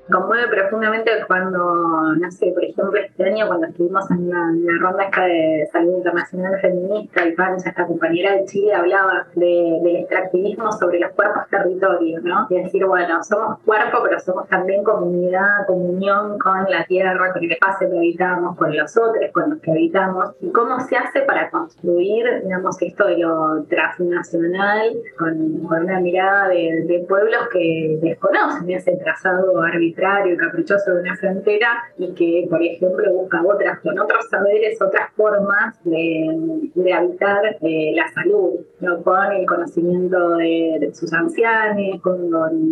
conmueve 0.09 0.47
profundamente 0.47 1.11
cuando, 1.27 2.15
no 2.15 2.31
sé, 2.31 2.51
por 2.53 2.63
ejemplo, 2.63 2.99
este 2.99 3.23
año 3.23 3.47
cuando 3.47 3.67
estuvimos 3.67 4.09
en 4.11 4.29
la, 4.29 4.51
ronda 4.79 5.03
esta 5.03 5.25
de 5.25 5.67
salud 5.71 5.97
internacional 5.97 6.59
feminista 6.59 7.25
y 7.25 7.33
Pancha, 7.33 7.69
esta 7.69 7.85
compañera 7.85 8.33
de 8.33 8.45
Chile, 8.45 8.73
hablaba 8.73 9.27
del 9.35 9.95
extractivismo 9.95 10.71
sobre 10.71 10.99
los 10.99 11.11
cuerpos 11.11 11.43
territorios, 11.49 12.23
¿no? 12.23 12.47
Y 12.49 12.61
decir, 12.61 12.85
bueno, 12.85 13.23
somos 13.23 13.59
cuerpo, 13.59 13.99
pero 14.03 14.19
somos 14.19 14.47
también 14.49 14.83
comunidad, 14.83 15.65
comunión 15.67 16.39
con 16.39 16.69
la 16.69 16.83
tierra, 16.85 17.31
con 17.33 17.43
el 17.43 17.51
espacio 17.51 17.89
que 17.89 17.97
habitamos, 17.97 18.57
con 18.57 18.75
los 18.75 18.97
otros 18.97 19.31
con 19.33 19.51
los 19.51 19.59
que 19.59 19.71
habitamos, 19.71 20.31
y 20.41 20.51
cómo 20.51 20.79
se 20.79 20.97
hace 20.97 21.21
para 21.21 21.49
construir, 21.49 22.25
digamos, 22.43 22.81
esto 22.81 23.07
de 23.07 23.17
lo 23.17 23.63
transnacional 23.69 24.93
con, 25.17 25.31
una 25.61 25.99
mirada 25.99 26.49
de, 26.49 26.83
de 26.85 27.05
pueblos 27.07 27.47
que 27.51 27.99
desconocen 28.01 28.69
ese 28.71 28.97
trazado 28.97 29.61
arbitral 29.91 30.31
y 30.31 30.37
caprichoso 30.37 30.93
de 30.93 31.01
una 31.01 31.15
frontera 31.15 31.83
y 31.97 32.13
que, 32.13 32.47
por 32.49 32.61
ejemplo, 32.61 33.13
busca 33.13 33.43
otras, 33.43 33.79
con 33.79 33.99
otros 33.99 34.27
saberes, 34.29 34.81
otras 34.81 35.11
formas 35.15 35.83
de, 35.83 36.69
de 36.75 36.93
habitar 36.93 37.57
eh, 37.61 37.93
la 37.95 38.07
salud, 38.13 38.61
con 39.03 39.31
el 39.31 39.45
conocimiento 39.45 40.37
de, 40.37 40.91
sus 40.93 41.11
ancianos, 41.13 42.01
con, 42.01 42.29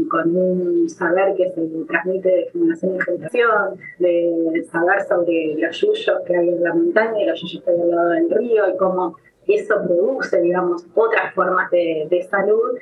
con, 0.08 0.36
un 0.36 0.90
saber 0.90 1.36
que 1.36 1.52
se 1.52 1.68
transmite 1.88 2.30
de 2.30 2.50
generación 2.52 2.94
en 2.94 3.02
generación, 3.02 3.80
de 4.00 4.68
saber 4.72 5.02
sobre 5.08 5.56
los 5.58 5.82
yuyos 5.82 6.22
que 6.26 6.36
hay 6.36 6.50
en 6.50 6.64
la 6.64 6.74
montaña 6.74 7.22
y 7.22 7.26
los 7.26 7.42
yuyos 7.42 7.64
que 7.64 7.72
hay 7.72 7.82
al 7.82 7.92
lado 7.92 8.10
del 8.10 8.30
río 8.32 8.70
y 8.74 8.78
cómo 8.78 9.16
eso 9.48 9.76
produce, 9.84 10.42
digamos, 10.42 10.86
otras 10.94 11.34
formas 11.34 11.72
de, 11.72 12.08
de 12.10 12.24
salud 12.24 12.78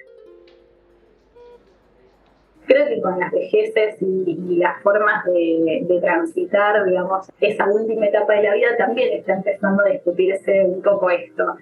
creo 2.67 2.87
que 2.87 3.01
con 3.01 3.19
las 3.19 3.31
vejeces 3.31 3.95
y, 4.01 4.57
las 4.57 4.81
formas 4.81 5.23
de, 5.25 5.99
transitar, 6.01 6.83
digamos, 6.85 7.29
esa 7.39 7.65
última 7.67 8.07
etapa 8.07 8.33
de 8.33 8.43
la 8.43 8.53
vida 8.53 8.67
también 8.77 9.13
está 9.13 9.33
empezando 9.33 9.83
a 9.83 9.89
discutirse 9.89 10.63
un 10.65 10.81
poco 10.81 11.09
esto. 11.09 11.55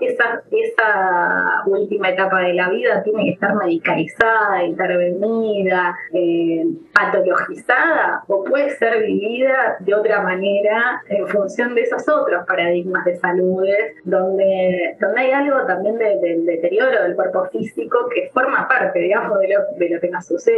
esa, 0.00 0.42
esa 0.50 1.62
última 1.66 2.10
etapa 2.10 2.40
de 2.40 2.54
la 2.54 2.68
vida 2.70 3.02
tiene 3.02 3.24
que 3.24 3.30
estar 3.32 3.54
medicalizada, 3.54 4.64
intervenida, 4.64 5.96
eh, 6.12 6.64
patologizada 6.94 8.22
o 8.28 8.44
puede 8.44 8.70
ser 8.76 9.02
vivida 9.02 9.76
de 9.80 9.94
otra 9.94 10.22
manera 10.22 11.02
en 11.08 11.26
función 11.28 11.74
de 11.74 11.82
esos 11.82 12.08
otros 12.08 12.46
paradigmas 12.46 13.04
de 13.04 13.16
saludes, 13.16 13.96
donde, 14.04 14.96
donde 15.00 15.20
hay 15.20 15.30
algo 15.32 15.66
también 15.66 15.98
del 15.98 16.44
deterioro 16.46 17.02
del 17.02 17.14
cuerpo 17.14 17.46
físico 17.46 18.08
que 18.14 18.30
forma 18.32 18.68
parte, 18.68 18.98
digamos, 18.98 19.40
de 19.40 19.48
lo, 19.48 19.60
de 19.76 19.88
lo 19.88 20.00
que 20.00 20.08
nos 20.08 20.26
sucede 20.26 20.51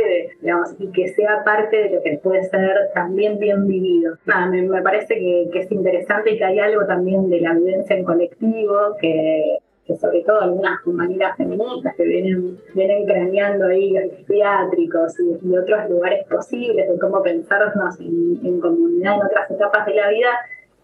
y 0.79 0.93
que 0.93 1.09
sea 1.09 1.43
parte 1.45 1.77
de 1.77 1.91
lo 1.91 2.03
que 2.03 2.19
puede 2.23 2.45
ser 2.45 2.91
también 2.95 3.39
bien 3.39 3.67
vivido. 3.67 4.17
me, 4.51 4.83
parece 4.83 5.15
que, 5.15 5.59
es 5.59 5.71
interesante 5.71 6.33
y 6.33 6.39
que 6.39 6.45
hay 6.45 6.59
algo 6.59 6.87
también 6.87 7.29
de 7.31 7.41
la 7.41 7.55
vivencia 7.55 7.97
en 7.97 8.05
colectivo 8.05 8.97
que 9.01 9.59
sobre 10.01 10.23
todo 10.23 10.41
algunas 10.41 10.81
compañeras 10.81 11.37
feministas 11.37 11.95
que 11.97 12.05
vienen, 12.05 12.59
vienen 12.75 13.05
craneando 13.05 13.67
ahí 13.67 13.91
los 13.91 14.13
psiquiátricos 14.17 15.15
y, 15.21 15.57
otros 15.57 15.91
lugares 15.91 16.27
posibles 16.27 16.89
de 16.89 16.99
cómo 16.99 17.23
pensarnos 17.23 18.01
en, 18.01 18.41
en 18.43 18.61
comunidad 18.61 19.17
en 19.17 19.27
otras 19.27 19.51
etapas 19.51 19.87
de 19.87 19.95
la 19.95 20.09
vida, 20.09 20.31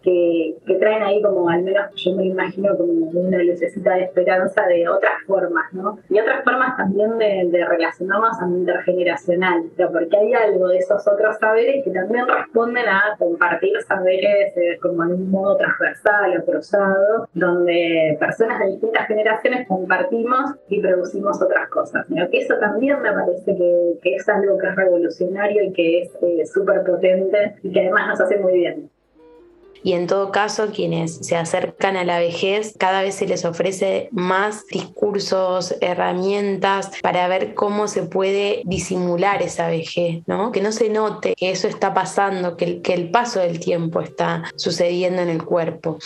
que, 0.01 0.57
traen 0.79 1.03
ahí 1.03 1.21
como, 1.21 1.47
al 1.49 1.61
menos 1.63 1.91
yo 1.95 2.15
me 2.15 2.25
imagino 2.25 2.75
como 2.75 2.91
una 2.91 3.37
lucecita 3.43 3.93
de 3.95 4.05
esperanza 4.05 4.65
de 4.65 4.87
otras 4.87 5.13
formas, 5.27 5.71
¿no? 5.73 5.99
Y 6.09 6.19
otras 6.19 6.43
formas 6.43 6.75
también 6.75 7.17
de, 7.17 7.65
relacionarnos 7.67 8.41
a 8.41 8.47
lo 8.47 8.57
intergeneracional, 8.57 9.63
porque 9.91 10.17
hay 10.17 10.33
algo 10.33 10.67
de 10.69 10.77
esos 10.77 11.07
otros 11.07 11.37
saberes 11.37 11.83
que 11.83 11.91
también 11.91 12.25
responden 12.27 12.87
a 12.87 13.15
compartir 13.17 13.79
saberes 13.87 14.57
eh, 14.57 14.79
como 14.81 15.03
en 15.03 15.13
un 15.13 15.29
modo 15.29 15.57
transversal 15.57 16.37
o 16.39 16.45
cruzado, 16.45 17.27
donde 17.33 18.17
personas 18.19 18.59
de 18.59 18.71
distintas 18.71 19.07
generaciones 19.07 19.67
compartimos 19.67 20.55
y 20.69 20.81
producimos 20.81 21.41
otras 21.41 21.69
cosas. 21.69 22.05
Que 22.31 22.37
eso 22.37 22.55
también 22.59 23.01
me 23.01 23.11
parece 23.11 23.55
que, 23.55 24.15
es 24.15 24.27
algo 24.29 24.57
que 24.57 24.67
es 24.67 24.75
revolucionario 24.75 25.63
y 25.63 25.73
que 25.73 26.01
es 26.01 26.11
eh, 26.21 26.45
súper 26.45 26.83
potente 26.83 27.55
y 27.63 27.71
que 27.71 27.81
además 27.81 28.09
nos 28.09 28.21
hace 28.21 28.37
muy 28.37 28.53
bien 28.53 28.89
y 29.83 29.93
en 29.93 30.07
todo 30.07 30.31
caso 30.31 30.67
quienes 30.73 31.17
se 31.17 31.35
acercan 31.35 31.97
a 31.97 32.03
la 32.03 32.19
vejez 32.19 32.75
cada 32.77 33.01
vez 33.01 33.15
se 33.15 33.27
les 33.27 33.45
ofrece 33.45 34.09
más 34.11 34.65
discursos, 34.67 35.75
herramientas 35.81 36.91
para 37.01 37.27
ver 37.27 37.53
cómo 37.53 37.87
se 37.87 38.03
puede 38.03 38.61
disimular 38.65 39.41
esa 39.41 39.67
vejez, 39.67 40.23
¿no? 40.27 40.51
Que 40.51 40.61
no 40.61 40.71
se 40.71 40.89
note 40.89 41.33
que 41.35 41.51
eso 41.51 41.67
está 41.67 41.93
pasando, 41.93 42.57
que 42.57 42.65
el, 42.65 42.81
que 42.81 42.93
el 42.93 43.09
paso 43.11 43.39
del 43.39 43.59
tiempo 43.59 44.01
está 44.01 44.43
sucediendo 44.55 45.21
en 45.21 45.29
el 45.29 45.43
cuerpo. 45.43 45.97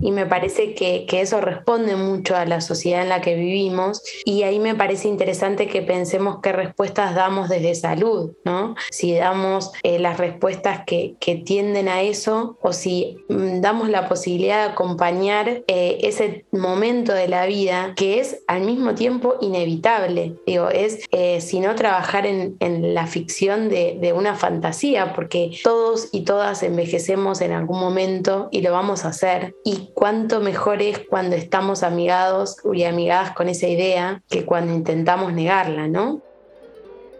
Y 0.00 0.12
me 0.12 0.26
parece 0.26 0.74
que, 0.74 1.06
que 1.06 1.20
eso 1.20 1.40
responde 1.40 1.96
mucho 1.96 2.36
a 2.36 2.44
la 2.44 2.60
sociedad 2.60 3.02
en 3.02 3.08
la 3.08 3.20
que 3.20 3.34
vivimos 3.34 4.02
y 4.24 4.42
ahí 4.42 4.58
me 4.58 4.74
parece 4.74 5.08
interesante 5.08 5.68
que 5.68 5.82
pensemos 5.82 6.38
qué 6.42 6.52
respuestas 6.52 7.14
damos 7.14 7.48
desde 7.48 7.74
salud, 7.74 8.32
¿no? 8.44 8.74
Si 8.90 9.14
damos 9.14 9.72
eh, 9.82 9.98
las 9.98 10.18
respuestas 10.18 10.82
que, 10.86 11.14
que 11.20 11.36
tienden 11.36 11.88
a 11.88 12.02
eso 12.02 12.58
o 12.60 12.72
si 12.72 13.17
Mm, 13.28 13.60
damos 13.60 13.88
la 13.88 14.08
posibilidad 14.08 14.64
de 14.66 14.72
acompañar 14.72 15.62
eh, 15.66 15.98
ese 16.02 16.44
momento 16.52 17.12
de 17.12 17.28
la 17.28 17.46
vida 17.46 17.92
que 17.96 18.20
es 18.20 18.42
al 18.46 18.62
mismo 18.62 18.94
tiempo 18.94 19.36
inevitable. 19.40 20.36
Digo, 20.46 20.68
es 20.68 21.04
eh, 21.10 21.40
si 21.40 21.60
no 21.60 21.74
trabajar 21.74 22.26
en, 22.26 22.56
la 22.94 23.06
ficción 23.06 23.68
de, 23.68 23.98
de, 24.00 24.12
una 24.12 24.34
fantasía, 24.34 25.12
porque 25.14 25.50
todos 25.62 26.08
y 26.12 26.22
todas 26.22 26.62
envejecemos 26.62 27.40
en 27.40 27.52
algún 27.52 27.80
momento 27.80 28.48
y 28.50 28.62
lo 28.62 28.72
vamos 28.72 29.04
a 29.04 29.08
hacer. 29.08 29.54
Y 29.64 29.90
cuánto 29.94 30.40
mejor 30.40 30.82
es 30.82 30.98
cuando 30.98 31.36
estamos 31.36 31.82
amigados 31.82 32.56
y 32.72 32.84
amigadas 32.84 33.32
con 33.32 33.48
esa 33.48 33.66
idea 33.68 34.22
que 34.28 34.44
cuando 34.44 34.72
intentamos 34.72 35.32
negarla, 35.32 35.88
¿no? 35.88 36.22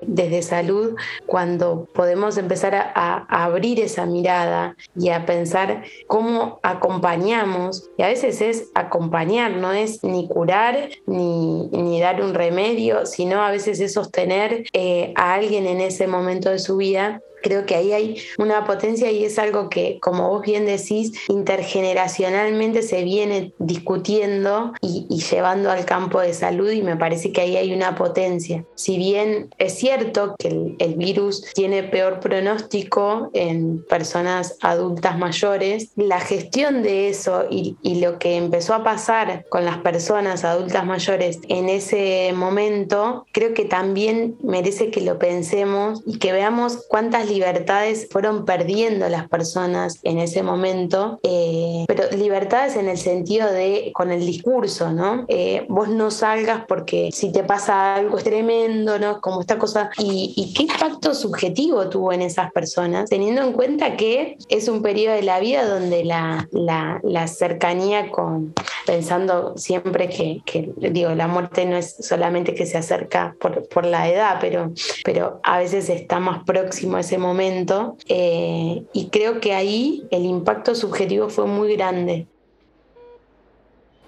Desde 0.00 0.42
salud 0.42 0.96
cuando 1.26 1.86
podemos 1.94 2.36
empezar 2.38 2.74
a, 2.74 3.26
abrir 3.28 3.80
esa 3.80 4.06
mirada 4.06 4.76
y 4.96 5.10
a 5.10 5.26
pensar 5.26 5.82
cómo 6.06 6.60
acompañamos. 6.62 7.90
Y 7.96 8.02
a 8.02 8.08
veces 8.08 8.40
es 8.40 8.70
acompañar, 8.74 9.52
no 9.52 9.72
es 9.72 10.02
ni 10.04 10.28
curar 10.28 10.90
ni, 11.06 12.00
dar 12.00 12.22
un 12.22 12.34
remedio, 12.34 13.06
sino 13.06 13.42
a 13.42 13.50
veces 13.50 13.80
es 13.80 13.94
sostener 13.94 14.64
eh, 14.72 15.12
a 15.16 15.34
alguien 15.34 15.66
en 15.66 15.80
ese 15.80 16.06
momento 16.06 16.50
de 16.50 16.58
su 16.58 16.76
vida 16.76 17.20
Creo 17.42 17.66
que 17.66 17.74
ahí 17.74 17.92
hay 17.92 18.16
una 18.38 18.64
potencia 18.64 19.10
y 19.10 19.24
es 19.24 19.38
algo 19.38 19.68
que, 19.68 19.98
como 20.00 20.28
vos 20.28 20.42
bien 20.42 20.66
decís, 20.66 21.12
intergeneracionalmente 21.28 22.82
se 22.82 23.04
viene 23.04 23.52
discutiendo 23.58 24.72
y, 24.80 25.06
llevando 25.28 25.70
al 25.70 25.84
campo 25.84 26.20
de 26.20 26.32
salud 26.32 26.70
y 26.70 26.82
me 26.82 26.96
parece 26.96 27.32
que 27.32 27.40
ahí 27.40 27.56
hay 27.56 27.72
una 27.72 27.94
potencia. 27.94 28.64
Si 28.74 28.96
bien 28.96 29.50
es 29.58 29.74
cierto 29.74 30.34
que 30.38 30.48
el, 30.48 30.94
virus 30.98 31.44
tiene 31.54 31.84
peor 31.84 32.18
pronóstico 32.18 33.30
en 33.32 33.84
personas 33.84 34.56
adultas 34.62 35.18
mayores, 35.18 35.90
la 35.96 36.18
gestión 36.18 36.82
de 36.82 37.08
eso 37.08 37.44
y, 37.48 37.76
y 37.82 38.00
lo 38.00 38.18
que 38.18 38.36
empezó 38.36 38.74
a 38.74 38.82
pasar 38.82 39.44
con 39.48 39.64
las 39.64 39.78
personas 39.78 40.44
adultas 40.44 40.84
mayores 40.84 41.38
en 41.48 41.68
ese 41.68 42.32
momento, 42.34 43.26
creo 43.32 43.54
que 43.54 43.64
también 43.64 44.36
merece 44.42 44.90
que 44.90 45.02
lo 45.02 45.18
pensemos 45.18 46.02
y 46.06 46.18
que 46.18 46.32
veamos 46.32 46.84
cuántas 46.88 47.27
libertades 47.30 48.08
fueron 48.10 48.44
perdiendo 48.44 49.08
las 49.08 49.28
personas 49.28 50.00
en 50.02 50.18
ese 50.18 50.42
momento, 50.42 51.20
eh, 51.22 51.84
pero 51.86 52.04
libertades 52.16 52.76
en 52.76 52.88
el 52.88 52.98
sentido 52.98 53.50
de 53.50 53.92
con 53.94 54.10
el 54.10 54.24
discurso, 54.24 54.92
¿no? 54.92 55.24
Eh, 55.28 55.66
vos 55.68 55.88
no 55.88 56.10
salgas 56.10 56.64
porque 56.66 57.10
si 57.12 57.32
te 57.32 57.44
pasa 57.44 57.94
algo 57.94 58.18
es 58.18 58.24
tremendo, 58.24 58.98
¿no? 58.98 59.20
Como 59.20 59.40
esta 59.40 59.58
cosa. 59.58 59.90
¿Y, 59.98 60.54
qué 60.56 60.62
impacto 60.62 61.14
subjetivo 61.14 61.88
tuvo 61.88 62.12
en 62.12 62.22
esas 62.22 62.50
personas? 62.52 63.08
Teniendo 63.10 63.42
en 63.42 63.52
cuenta 63.52 63.96
que 63.96 64.38
es 64.48 64.68
un 64.68 64.82
periodo 64.82 65.14
de 65.14 65.22
la 65.22 65.40
vida 65.40 65.68
donde 65.68 66.04
la, 66.04 66.48
la, 66.52 67.26
cercanía 67.28 68.10
con, 68.10 68.54
pensando 68.86 69.56
siempre 69.56 70.08
que, 70.08 70.40
que, 70.44 70.72
digo, 70.90 71.10
la 71.14 71.28
muerte 71.28 71.66
no 71.66 71.76
es 71.76 71.96
solamente 72.00 72.54
que 72.54 72.66
se 72.66 72.78
acerca 72.78 73.36
por, 73.38 73.68
por 73.68 73.84
la 73.84 74.08
edad, 74.08 74.38
pero, 74.40 74.72
pero 75.04 75.40
a 75.42 75.58
veces 75.58 75.88
está 75.90 76.20
más 76.20 76.44
próximo 76.44 76.96
a 76.96 77.00
ese 77.00 77.17
momento 77.18 77.96
eh, 78.08 78.84
y 78.92 79.10
creo 79.10 79.40
que 79.40 79.54
ahí 79.54 80.06
el 80.10 80.24
impacto 80.24 80.74
subjetivo 80.74 81.28
fue 81.28 81.46
muy 81.46 81.76
grande. 81.76 82.26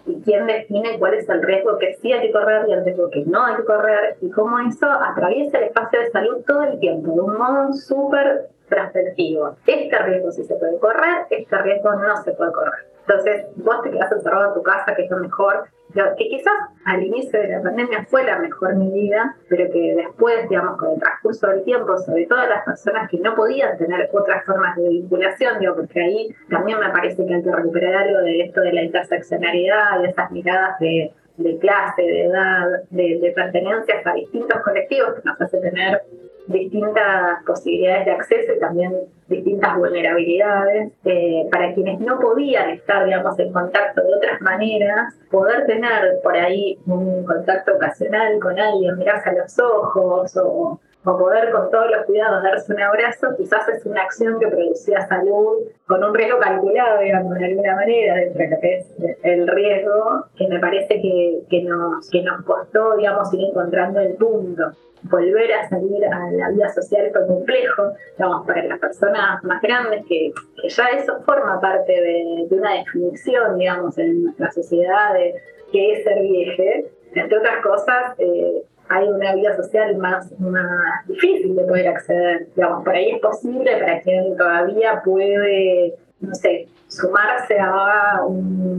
¿Y 0.07 0.21
quién 0.23 0.47
define 0.47 0.99
cuál 0.99 1.15
es 1.15 1.29
el 1.29 1.43
riesgo 1.43 1.79
que 1.79 1.95
sí 2.01 2.13
hay 2.13 2.27
que 2.27 2.33
correr 2.33 2.67
y 2.69 2.73
el 2.73 2.85
riesgo 2.85 3.11
que 3.11 3.25
no 3.27 3.45
hay 3.45 3.57
que 3.57 3.65
correr? 3.65 4.17
Y 4.21 4.31
cómo 4.31 4.59
eso 4.59 4.87
atraviesa 4.91 5.59
el 5.59 5.65
espacio 5.65 6.01
de 6.01 6.11
salud 6.11 6.43
todo 6.47 6.65
el 6.65 6.81
tiempo, 6.81 7.13
de 7.13 7.21
un 7.21 7.37
modo 7.37 7.73
súper 7.75 8.49
perspectivo. 8.69 9.57
Este 9.67 9.99
riesgo 9.99 10.33
sí 10.33 10.45
se 10.45 10.55
puede 10.57 10.79
correr, 10.79 11.27
este 11.31 11.59
riesgo 11.59 11.93
no 11.95 12.17
se 12.23 12.33
puede 12.33 12.53
correr. 12.53 12.87
Entonces, 13.07 13.47
vos 13.57 13.83
te 13.83 13.91
quedas 13.91 14.11
encerrado 14.13 14.49
en 14.49 14.55
tu 14.55 14.63
casa, 14.63 14.95
que 14.95 15.05
es 15.05 15.11
lo 15.11 15.19
mejor, 15.19 15.65
que 15.93 16.29
quizás 16.29 16.53
al 16.85 17.03
inicio 17.03 17.41
de 17.41 17.49
la 17.49 17.63
pandemia 17.63 18.05
fue 18.09 18.25
la 18.25 18.39
mejor 18.39 18.77
medida, 18.77 19.37
pero 19.49 19.71
que 19.73 19.95
después, 19.97 20.49
digamos, 20.49 20.77
con 20.79 20.93
el 20.93 21.01
transcurso 21.01 21.49
del 21.49 21.65
tiempo, 21.65 21.97
sobre 21.99 22.27
todo 22.27 22.47
las 22.47 22.65
personas 22.65 23.11
que 23.11 23.19
no 23.19 23.35
podían 23.35 23.77
tener 23.79 24.09
otras 24.13 24.45
formas 24.45 24.77
de 24.77 24.89
vinculación, 24.89 25.59
digo, 25.59 25.75
porque 25.77 26.01
ahí 26.01 26.35
también 26.49 26.79
me 26.79 26.91
parece 26.91 27.27
que 27.27 27.35
hay 27.35 27.43
que 27.43 27.53
recuperar 27.53 27.95
algo 28.09 28.21
de 28.21 28.43
esto 28.43 28.61
de 28.61 28.73
la 28.73 28.83
interseccionalidad, 28.83 30.01
de 30.01 30.09
esas 30.09 30.31
miradas 30.31 30.79
de, 30.79 31.13
clase, 31.61 32.03
de 32.03 32.25
edad, 32.25 32.67
de, 32.91 33.19
de 33.21 33.33
pertenencias 33.33 34.07
a 34.07 34.13
distintos 34.15 34.61
colectivos 34.63 35.15
que 35.15 35.29
nos 35.29 35.41
hace 35.41 35.59
tener 35.59 36.03
distintas 36.51 37.43
posibilidades 37.47 38.07
de 38.07 38.13
acceso 38.13 38.53
y 38.55 38.59
también 38.59 38.93
distintas 39.29 39.77
vulnerabilidades. 39.77 40.93
Eh, 41.05 41.49
para 41.51 41.73
quienes 41.75 42.01
no 42.01 42.19
podían 42.19 42.71
estar, 42.71 43.05
digamos, 43.05 43.39
en 43.39 43.53
contacto 43.53 44.03
de 44.03 44.15
otras 44.15 44.41
maneras, 44.41 45.15
poder 45.31 45.67
tener 45.67 46.21
por 46.23 46.37
ahí 46.37 46.79
un 46.87 47.25
contacto 47.25 47.75
ocasional 47.75 48.39
con 48.41 48.59
alguien, 48.59 48.99
mirarse 48.99 49.31
a 49.31 49.35
los 49.35 49.59
ojos 49.59 50.37
o, 50.37 50.81
o 51.05 51.19
poder 51.19 51.51
con 51.51 51.71
todos 51.71 51.91
los 51.91 52.05
cuidados 52.05 52.43
darse 52.43 52.73
un 52.75 52.81
abrazo, 52.81 53.29
quizás 53.37 53.69
es 53.69 53.87
una 53.87 54.03
acción 54.03 54.39
que 54.39 54.49
producía 54.49 55.07
salud 55.07 55.63
con 55.87 56.05
un 56.05 56.15
riesgo 56.15 56.39
calculado, 56.39 57.01
digamos, 57.01 57.39
de 57.39 57.47
alguna 57.47 57.77
manera, 57.77 58.15
dentro 58.17 58.39
de 58.39 58.51
lo 58.51 58.61
que 58.61 58.77
es 58.77 58.87
el 59.23 59.49
riesgo, 59.49 60.27
que 60.37 60.47
me 60.49 60.59
parece 60.59 61.01
que, 61.01 61.41
que, 61.49 61.63
nos, 61.63 62.11
que 62.11 62.23
nos 62.23 62.43
costó, 62.45 62.97
digamos, 62.97 63.33
ir 63.33 63.49
encontrando 63.49 64.01
el 64.01 64.15
punto 64.15 64.73
volver 65.03 65.53
a 65.53 65.69
salir 65.69 66.05
a 66.05 66.31
la 66.33 66.51
vida 66.51 66.69
social 66.69 67.11
fue 67.13 67.27
complejo, 67.27 67.93
digamos, 68.17 68.47
para 68.47 68.65
las 68.65 68.79
personas 68.79 69.43
más 69.45 69.63
grandes, 69.63 70.05
que, 70.07 70.33
ya 70.69 70.89
eso 70.89 71.21
forma 71.25 71.61
parte 71.61 71.93
de, 71.93 72.47
una 72.51 72.75
definición, 72.75 73.59
digamos, 73.59 73.97
en 73.99 74.25
nuestra 74.25 74.51
sociedad 74.53 75.15
de 75.15 75.35
qué 75.73 75.93
es 75.93 76.05
ser 76.05 76.21
vieje. 76.23 76.91
Entre 77.15 77.39
otras 77.39 77.63
cosas, 77.63 78.15
eh, 78.19 78.63
hay 78.91 79.09
una 79.09 79.35
vida 79.35 79.57
social 79.57 79.97
más, 79.99 80.31
más 80.41 81.07
difícil 81.07 81.55
de 81.55 81.63
poder 81.63 81.89
acceder, 81.89 82.49
digamos, 82.57 82.85
por 82.85 82.95
ahí 82.95 83.11
es 83.13 83.21
posible 83.21 83.77
para 83.79 84.01
quien 84.03 84.37
todavía 84.37 85.01
puede, 85.05 85.95
no 86.21 86.35
sé, 86.35 86.67
sumarse 86.89 87.57
a 87.61 88.25
un 88.27 88.70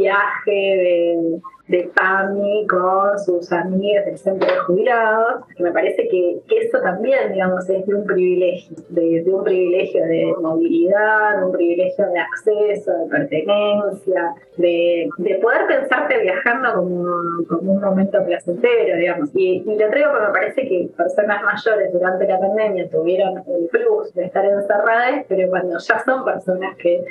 viaje 0.00 0.50
de 0.50 1.40
de 1.70 1.88
PAMI 1.94 2.66
con 2.66 3.16
sus 3.20 3.52
amigas 3.52 4.04
del 4.04 4.18
centro 4.18 4.50
de 4.50 4.58
jubilados, 4.58 5.46
que 5.56 5.62
me 5.62 5.70
parece 5.70 6.08
que, 6.08 6.40
eso 6.50 6.80
también, 6.82 7.32
digamos, 7.32 7.68
es 7.70 7.86
de 7.86 7.94
un 7.94 8.04
privilegio, 8.04 8.76
de, 8.88 9.22
un 9.32 9.44
privilegio 9.44 10.04
de 10.04 10.34
movilidad, 10.40 11.38
de 11.38 11.44
un 11.44 11.52
privilegio 11.52 12.06
de 12.10 12.18
acceso, 12.18 12.92
de 12.92 13.08
pertenencia, 13.08 14.34
de, 14.56 15.08
poder 15.40 15.66
pensarte 15.68 16.20
viajando 16.20 16.74
como, 16.74 17.06
como, 17.48 17.72
un 17.72 17.80
momento 17.80 18.18
placentero, 18.24 18.96
digamos. 18.96 19.30
Y, 19.34 19.62
y 19.64 19.78
lo 19.78 19.88
traigo 19.90 20.10
porque 20.10 20.26
me 20.26 20.32
parece 20.32 20.68
que 20.68 20.90
personas 20.96 21.40
mayores 21.44 21.92
durante 21.92 22.26
la 22.26 22.40
pandemia 22.40 22.90
tuvieron 22.90 23.38
el 23.46 23.68
plus 23.68 24.12
de 24.14 24.24
estar 24.24 24.44
encerradas, 24.44 25.24
pero 25.28 25.48
cuando 25.48 25.78
ya 25.78 25.98
son 26.04 26.24
personas 26.24 26.76
que 26.78 27.04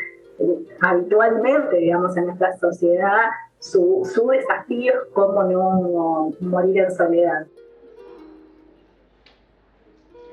habitualmente, 0.82 1.78
digamos, 1.78 2.15
en 2.17 2.30
esta 2.30 2.58
sociedad 2.58 3.30
su, 3.60 4.10
su 4.13 4.28
desafío 4.28 4.93
es 4.93 4.99
cómo 5.13 5.43
no 5.43 6.34
morir 6.39 6.80
en 6.80 6.91
soledad 6.91 7.45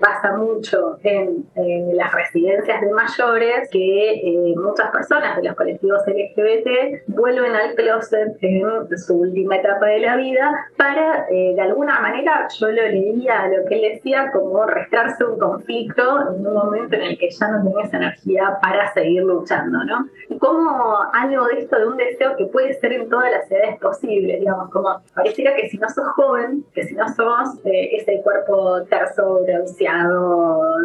pasa 0.01 0.37
mucho 0.37 0.99
en, 1.03 1.47
las 1.95 2.13
residencias 2.13 2.81
de 2.81 2.91
mayores 2.91 3.69
que 3.71 4.13
eh, 4.13 4.55
muchas 4.57 4.91
personas 4.91 5.37
de 5.37 5.45
los 5.45 5.57
colectivos 5.57 6.01
LGBT 6.07 7.07
vuelven 7.07 7.55
al 7.55 7.75
closet 7.75 8.37
en 8.43 8.99
su 8.99 9.17
última 9.17 9.57
etapa 9.57 9.87
de 9.87 10.01
la 10.01 10.17
vida 10.17 10.53
para, 10.77 11.27
eh, 11.31 11.55
de 11.55 11.61
alguna 11.61 12.01
manera, 12.01 12.47
yo 12.59 12.69
lo 12.69 12.83
leía 12.83 13.49
lo 13.49 13.65
que 13.67 13.77
él 13.77 13.95
decía 13.95 14.31
como 14.33 14.65
restarse 14.65 15.25
un 15.25 15.39
conflicto 15.39 16.35
en 16.35 16.47
un 16.47 16.55
momento 16.55 16.97
en 16.97 17.03
el 17.03 17.19
que 17.19 17.31
ya 17.31 17.49
no 17.49 17.65
tenés 17.65 17.95
energía 17.95 18.59
para 18.61 18.93
seguir 18.93 19.23
luchando, 19.23 19.83
¿no? 19.85 20.09
Y 20.29 20.39
como 20.39 20.99
algo 21.13 21.47
de 21.47 21.61
esto, 21.61 21.79
de 21.79 21.87
un 21.87 21.97
deseo 21.97 22.37
que 22.37 22.47
puede 22.47 22.75
ser 22.75 22.93
en 22.93 23.09
todas 23.09 23.31
las 23.31 23.51
edades 23.51 23.79
posibles, 23.79 24.41
digamos, 24.41 24.71
como 24.71 25.01
pareciera 25.15 25.55
que 25.55 25.69
si 25.69 25.79
no 25.79 25.89
sos 25.89 26.07
joven, 26.09 26.65
que 26.75 26.85
si 26.85 26.95
no 26.95 27.09
sos 27.09 27.65
eh, 27.65 27.97
ese 27.97 28.21
cuerpo 28.23 28.83
terso, 28.85 29.41
bronceado, 29.43 29.86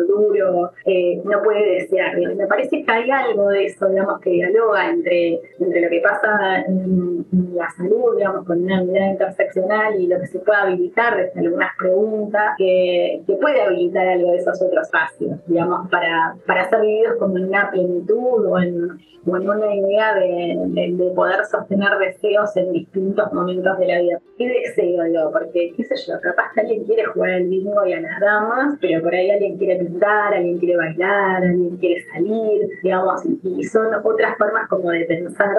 duro, 0.08 0.72
eh, 0.86 1.22
no 1.24 1.42
puede 1.44 1.82
desear. 1.82 2.18
Me 2.36 2.48
parece 2.48 2.84
que 2.84 2.92
hay 2.92 3.10
algo 3.10 3.50
de 3.50 3.66
eso, 3.66 3.88
digamos, 3.90 4.20
que 4.22 4.32
dialoga 4.32 4.90
entre, 4.90 5.42
entre 5.60 5.82
lo 5.82 5.90
que 5.90 6.02
pasa 6.02 6.62
en, 6.68 7.26
la 7.56 7.70
salud, 7.72 8.18
digamos, 8.18 8.46
con 8.46 8.64
una 8.64 8.82
mirada 8.82 9.12
interseccional 9.12 10.00
y 10.00 10.08
lo 10.08 10.20
que 10.20 10.28
se 10.28 10.40
puede 10.40 10.60
habilitar 10.60 11.18
desde 11.18 11.40
algunas 11.40 11.76
preguntas, 11.78 12.56
que, 12.58 13.22
que 13.26 13.34
puede 13.34 13.62
habilitar 13.62 14.08
algo 14.08 14.32
de 14.32 14.38
esos 14.38 14.62
otros 14.62 14.86
espacios, 14.86 15.40
digamos, 15.48 15.90
para, 15.90 16.36
para 16.46 16.70
ser 16.70 16.82
vividos 16.82 17.16
como 17.20 17.38
en 17.38 17.46
una 17.46 17.70
plenitud 17.72 18.46
o 18.46 18.60
en, 18.60 19.00
o 19.26 19.38
en 19.38 19.50
una 19.50 19.76
idea 19.76 20.16
de, 20.16 20.58
de, 20.68 21.12
poder 21.16 21.46
sostener 21.46 21.98
deseos 22.00 22.56
en 22.58 22.72
distintos 22.72 23.32
momentos 23.34 23.78
de 23.78 23.88
la 23.88 24.02
vida. 24.02 24.20
¿Qué 24.38 24.48
deseo, 24.48 25.04
digo? 25.04 25.32
Porque, 25.32 25.74
qué 25.76 25.84
sé 25.84 25.96
yo, 26.08 26.20
capaz 26.22 26.52
que 26.54 26.62
alguien 26.62 26.84
quiere 26.86 27.06
jugar 27.06 27.32
al 27.32 27.44
bingo 27.48 27.86
y 27.86 27.94
a 27.94 28.02
las 28.02 28.20
damas, 28.20 28.78
pero 28.82 28.91
por 29.00 29.14
ahí 29.14 29.30
alguien 29.30 29.58
quiere 29.58 29.84
pintar, 29.84 30.34
alguien 30.34 30.58
quiere 30.58 30.78
bailar, 30.78 31.44
alguien 31.44 31.78
quiere 31.78 32.06
salir, 32.12 32.70
digamos, 32.84 33.22
y 33.44 33.64
son 33.64 33.88
otras 34.04 34.38
formas 34.38 34.68
como 34.68 34.90
de 34.90 35.06
pensar, 35.06 35.50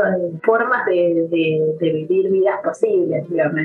formas 0.42 0.84
de, 0.86 1.26
vivir 1.80 2.30
vidas 2.30 2.60
posibles, 2.62 3.28
digamos. 3.28 3.62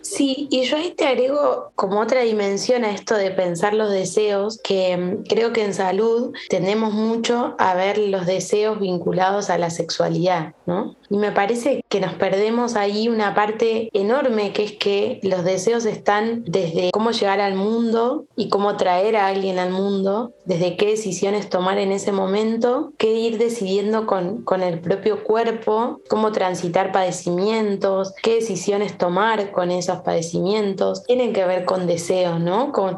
Sí, 0.00 0.48
y 0.50 0.62
yo 0.62 0.76
ahí 0.76 0.94
te 0.96 1.06
agrego 1.06 1.72
como 1.74 2.00
otra 2.00 2.22
dimensión 2.22 2.84
a 2.84 2.92
esto 2.92 3.14
de 3.14 3.30
pensar 3.30 3.74
los 3.74 3.90
deseos, 3.90 4.58
que 4.62 4.96
mm, 4.96 5.24
creo 5.24 5.52
que 5.52 5.64
en 5.64 5.74
salud 5.74 6.32
tendemos 6.48 6.94
mucho 6.94 7.54
a 7.58 7.74
ver 7.74 7.98
los 7.98 8.24
deseos 8.24 8.80
vinculados 8.80 9.50
a 9.50 9.58
la 9.58 9.70
sexualidad, 9.70 10.54
¿no? 10.66 10.96
Y 11.10 11.16
me 11.16 11.32
parece 11.32 11.84
que 11.88 12.00
nos 12.00 12.14
perdemos 12.14 12.76
ahí 12.76 13.08
una 13.08 13.34
parte 13.34 13.90
enorme 13.92 14.52
que 14.52 14.64
es 14.64 14.72
que 14.72 15.20
los 15.22 15.44
deseos 15.44 15.86
están 15.86 16.44
desde 16.46 16.90
cómo 16.90 17.12
llegar 17.12 17.40
al 17.40 17.54
mundo 17.54 18.26
y 18.36 18.48
cómo 18.48 18.76
traer 18.76 19.16
a 19.16 19.26
alguien 19.26 19.58
al 19.58 19.70
mundo, 19.70 20.32
desde 20.44 20.76
qué 20.76 20.86
decisiones 20.86 21.48
tomar 21.48 21.78
en 21.78 21.92
ese 21.92 22.12
momento, 22.12 22.92
qué 22.98 23.12
ir 23.12 23.38
decidiendo 23.38 24.06
con, 24.06 24.42
con 24.42 24.62
el 24.62 24.80
propio 24.80 25.24
cuerpo, 25.24 26.00
cómo 26.08 26.32
transitar 26.32 26.92
padecimientos, 26.92 28.12
qué 28.22 28.36
decisiones 28.36 28.98
tomar 28.98 29.50
con 29.50 29.70
esos 29.70 30.00
padecimientos. 30.00 31.04
Tienen 31.04 31.32
que 31.32 31.44
ver 31.44 31.64
con 31.64 31.86
deseos, 31.86 32.40
¿no? 32.40 32.72
Con 32.72 32.96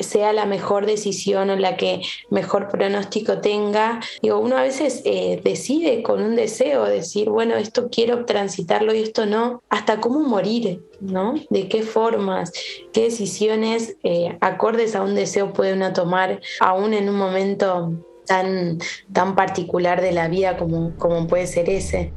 sea 0.00 0.32
la 0.32 0.46
mejor 0.46 0.86
decisión 0.86 1.50
o 1.50 1.56
la 1.56 1.76
que 1.76 2.02
mejor 2.30 2.68
pronóstico 2.68 3.38
tenga. 3.38 4.00
Digo, 4.20 4.38
uno 4.38 4.56
a 4.56 4.62
veces 4.62 5.02
eh, 5.04 5.40
decide 5.42 6.02
con 6.02 6.22
un 6.22 6.36
deseo, 6.36 6.84
decir, 6.84 7.30
esto 7.56 7.88
quiero 7.90 8.24
transitarlo 8.24 8.94
y 8.94 9.02
esto 9.02 9.26
no, 9.26 9.62
hasta 9.68 10.00
cómo 10.00 10.20
morir, 10.20 10.82
¿no? 11.00 11.34
De 11.50 11.68
qué 11.68 11.82
formas, 11.82 12.52
qué 12.92 13.04
decisiones 13.04 13.96
eh, 14.02 14.36
acordes 14.40 14.94
a 14.94 15.02
un 15.02 15.14
deseo 15.14 15.52
puede 15.52 15.74
uno 15.74 15.92
tomar 15.92 16.40
aún 16.60 16.94
en 16.94 17.08
un 17.08 17.16
momento 17.16 17.92
tan, 18.26 18.78
tan 19.12 19.34
particular 19.34 20.00
de 20.00 20.12
la 20.12 20.28
vida 20.28 20.56
como, 20.56 20.96
como 20.96 21.26
puede 21.26 21.46
ser 21.46 21.68
ese. 21.68 22.12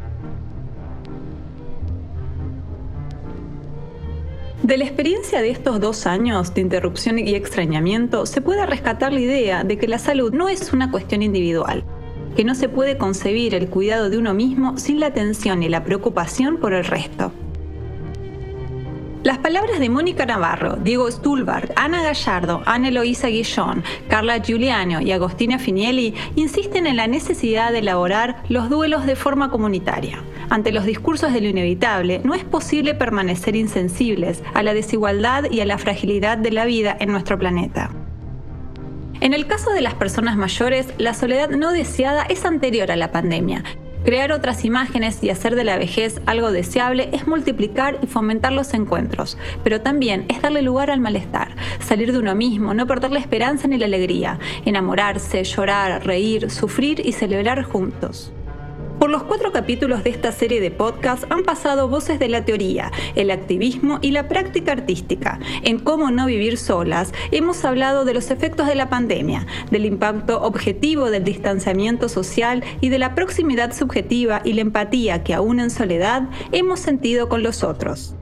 De 4.65 4.77
la 4.77 4.83
experiencia 4.83 5.43
de 5.43 5.51
estos 5.51 5.79
dos 5.79 6.07
años 6.07 6.55
de 6.55 6.61
interrupción 6.61 7.19
y 7.19 7.35
extrañamiento, 7.35 8.25
se 8.25 8.41
puede 8.41 8.65
rescatar 8.65 9.13
la 9.13 9.19
idea 9.19 9.63
de 9.63 9.77
que 9.77 9.87
la 9.87 9.99
salud 9.99 10.33
no 10.33 10.49
es 10.49 10.73
una 10.73 10.89
cuestión 10.89 11.21
individual, 11.21 11.85
que 12.35 12.43
no 12.43 12.55
se 12.55 12.69
puede 12.69 12.97
concebir 12.97 13.55
el 13.55 13.69
cuidado 13.69 14.09
de 14.09 14.17
uno 14.17 14.33
mismo 14.33 14.77
sin 14.77 14.99
la 14.99 15.07
atención 15.07 15.63
y 15.63 15.69
la 15.69 15.83
preocupación 15.83 16.57
por 16.57 16.73
el 16.73 16.85
resto. 16.85 17.31
Las 19.25 19.39
palabras 19.39 19.79
de 19.79 19.89
Mónica 19.89 20.23
Navarro, 20.27 20.75
Diego 20.75 21.09
Stulbart, 21.09 21.71
Ana 21.75 22.03
Gallardo, 22.03 22.61
Ana 22.67 22.89
Eloísa 22.89 23.27
Guillón, 23.27 23.83
Carla 24.07 24.37
Giuliano 24.37 25.01
y 25.01 25.11
Agostina 25.11 25.57
Finielli 25.57 26.13
insisten 26.35 26.85
en 26.85 26.95
la 26.95 27.07
necesidad 27.07 27.71
de 27.71 27.79
elaborar 27.79 28.43
los 28.49 28.69
duelos 28.69 29.07
de 29.07 29.15
forma 29.15 29.49
comunitaria. 29.49 30.21
Ante 30.51 30.71
los 30.71 30.85
discursos 30.85 31.33
de 31.33 31.41
lo 31.41 31.49
inevitable, 31.49 32.21
no 32.23 32.35
es 32.35 32.43
posible 32.43 32.93
permanecer 32.93 33.55
insensibles 33.55 34.43
a 34.53 34.61
la 34.61 34.75
desigualdad 34.75 35.45
y 35.49 35.61
a 35.61 35.65
la 35.65 35.79
fragilidad 35.79 36.37
de 36.37 36.51
la 36.51 36.65
vida 36.65 36.95
en 36.99 37.11
nuestro 37.11 37.39
planeta. 37.39 38.04
En 39.21 39.33
el 39.33 39.47
caso 39.47 39.71
de 39.71 39.81
las 39.81 39.93
personas 39.93 40.37
mayores, 40.37 40.87
la 40.97 41.13
soledad 41.13 41.49
no 41.49 41.71
deseada 41.71 42.23
es 42.23 42.45
anterior 42.45 42.91
a 42.91 42.95
la 42.95 43.11
pandemia 43.11 43.63
Crear 44.05 44.31
otras 44.33 44.65
imágenes 44.65 45.23
y 45.23 45.31
hacer 45.31 45.55
de 45.55 45.63
la 45.63 45.79
vejez 45.79 46.21
algo 46.27 46.51
deseable 46.51 47.09
es 47.11 47.25
multiplicar 47.25 47.97
y 48.03 48.05
fomentar 48.05 48.51
los 48.51 48.75
encuentros, 48.75 49.35
pero 49.63 49.81
también 49.81 50.25
es 50.27 50.43
darle 50.43 50.61
lugar 50.61 50.91
al 50.91 50.99
malestar, 50.99 51.55
salir 51.79 52.11
de 52.11 52.19
uno 52.19 52.35
mismo, 52.35 52.75
no 52.75 52.85
perder 52.85 53.11
la 53.11 53.17
esperanza 53.17 53.67
ni 53.67 53.79
la 53.79 53.87
alegría, 53.87 54.37
enamorarse, 54.63 55.43
llorar, 55.43 56.05
reír, 56.05 56.51
sufrir 56.51 57.01
y 57.03 57.13
celebrar 57.13 57.63
juntos. 57.63 58.31
Por 59.05 59.11
los 59.11 59.21
cuatro 59.21 59.51
capítulos 59.51 60.03
de 60.03 60.09
esta 60.09 60.31
serie 60.31 60.59
de 60.59 60.71
podcast 60.71 61.25
han 61.29 61.43
pasado 61.43 61.87
voces 61.87 62.17
de 62.17 62.27
la 62.27 62.43
teoría, 62.43 62.91
el 63.13 63.29
activismo 63.29 63.99
y 64.01 64.09
la 64.09 64.27
práctica 64.27 64.71
artística. 64.71 65.39
En 65.61 65.77
Cómo 65.77 66.09
no 66.09 66.25
vivir 66.25 66.57
solas 66.57 67.13
hemos 67.29 67.63
hablado 67.65 68.03
de 68.03 68.15
los 68.15 68.31
efectos 68.31 68.65
de 68.65 68.73
la 68.73 68.89
pandemia, 68.89 69.45
del 69.69 69.85
impacto 69.85 70.41
objetivo 70.41 71.11
del 71.11 71.23
distanciamiento 71.23 72.09
social 72.09 72.63
y 72.81 72.89
de 72.89 72.97
la 72.97 73.13
proximidad 73.13 73.75
subjetiva 73.75 74.41
y 74.43 74.53
la 74.53 74.61
empatía 74.61 75.23
que 75.23 75.35
aún 75.35 75.59
en 75.59 75.69
soledad 75.69 76.23
hemos 76.51 76.79
sentido 76.79 77.29
con 77.29 77.43
los 77.43 77.63
otros. 77.63 78.15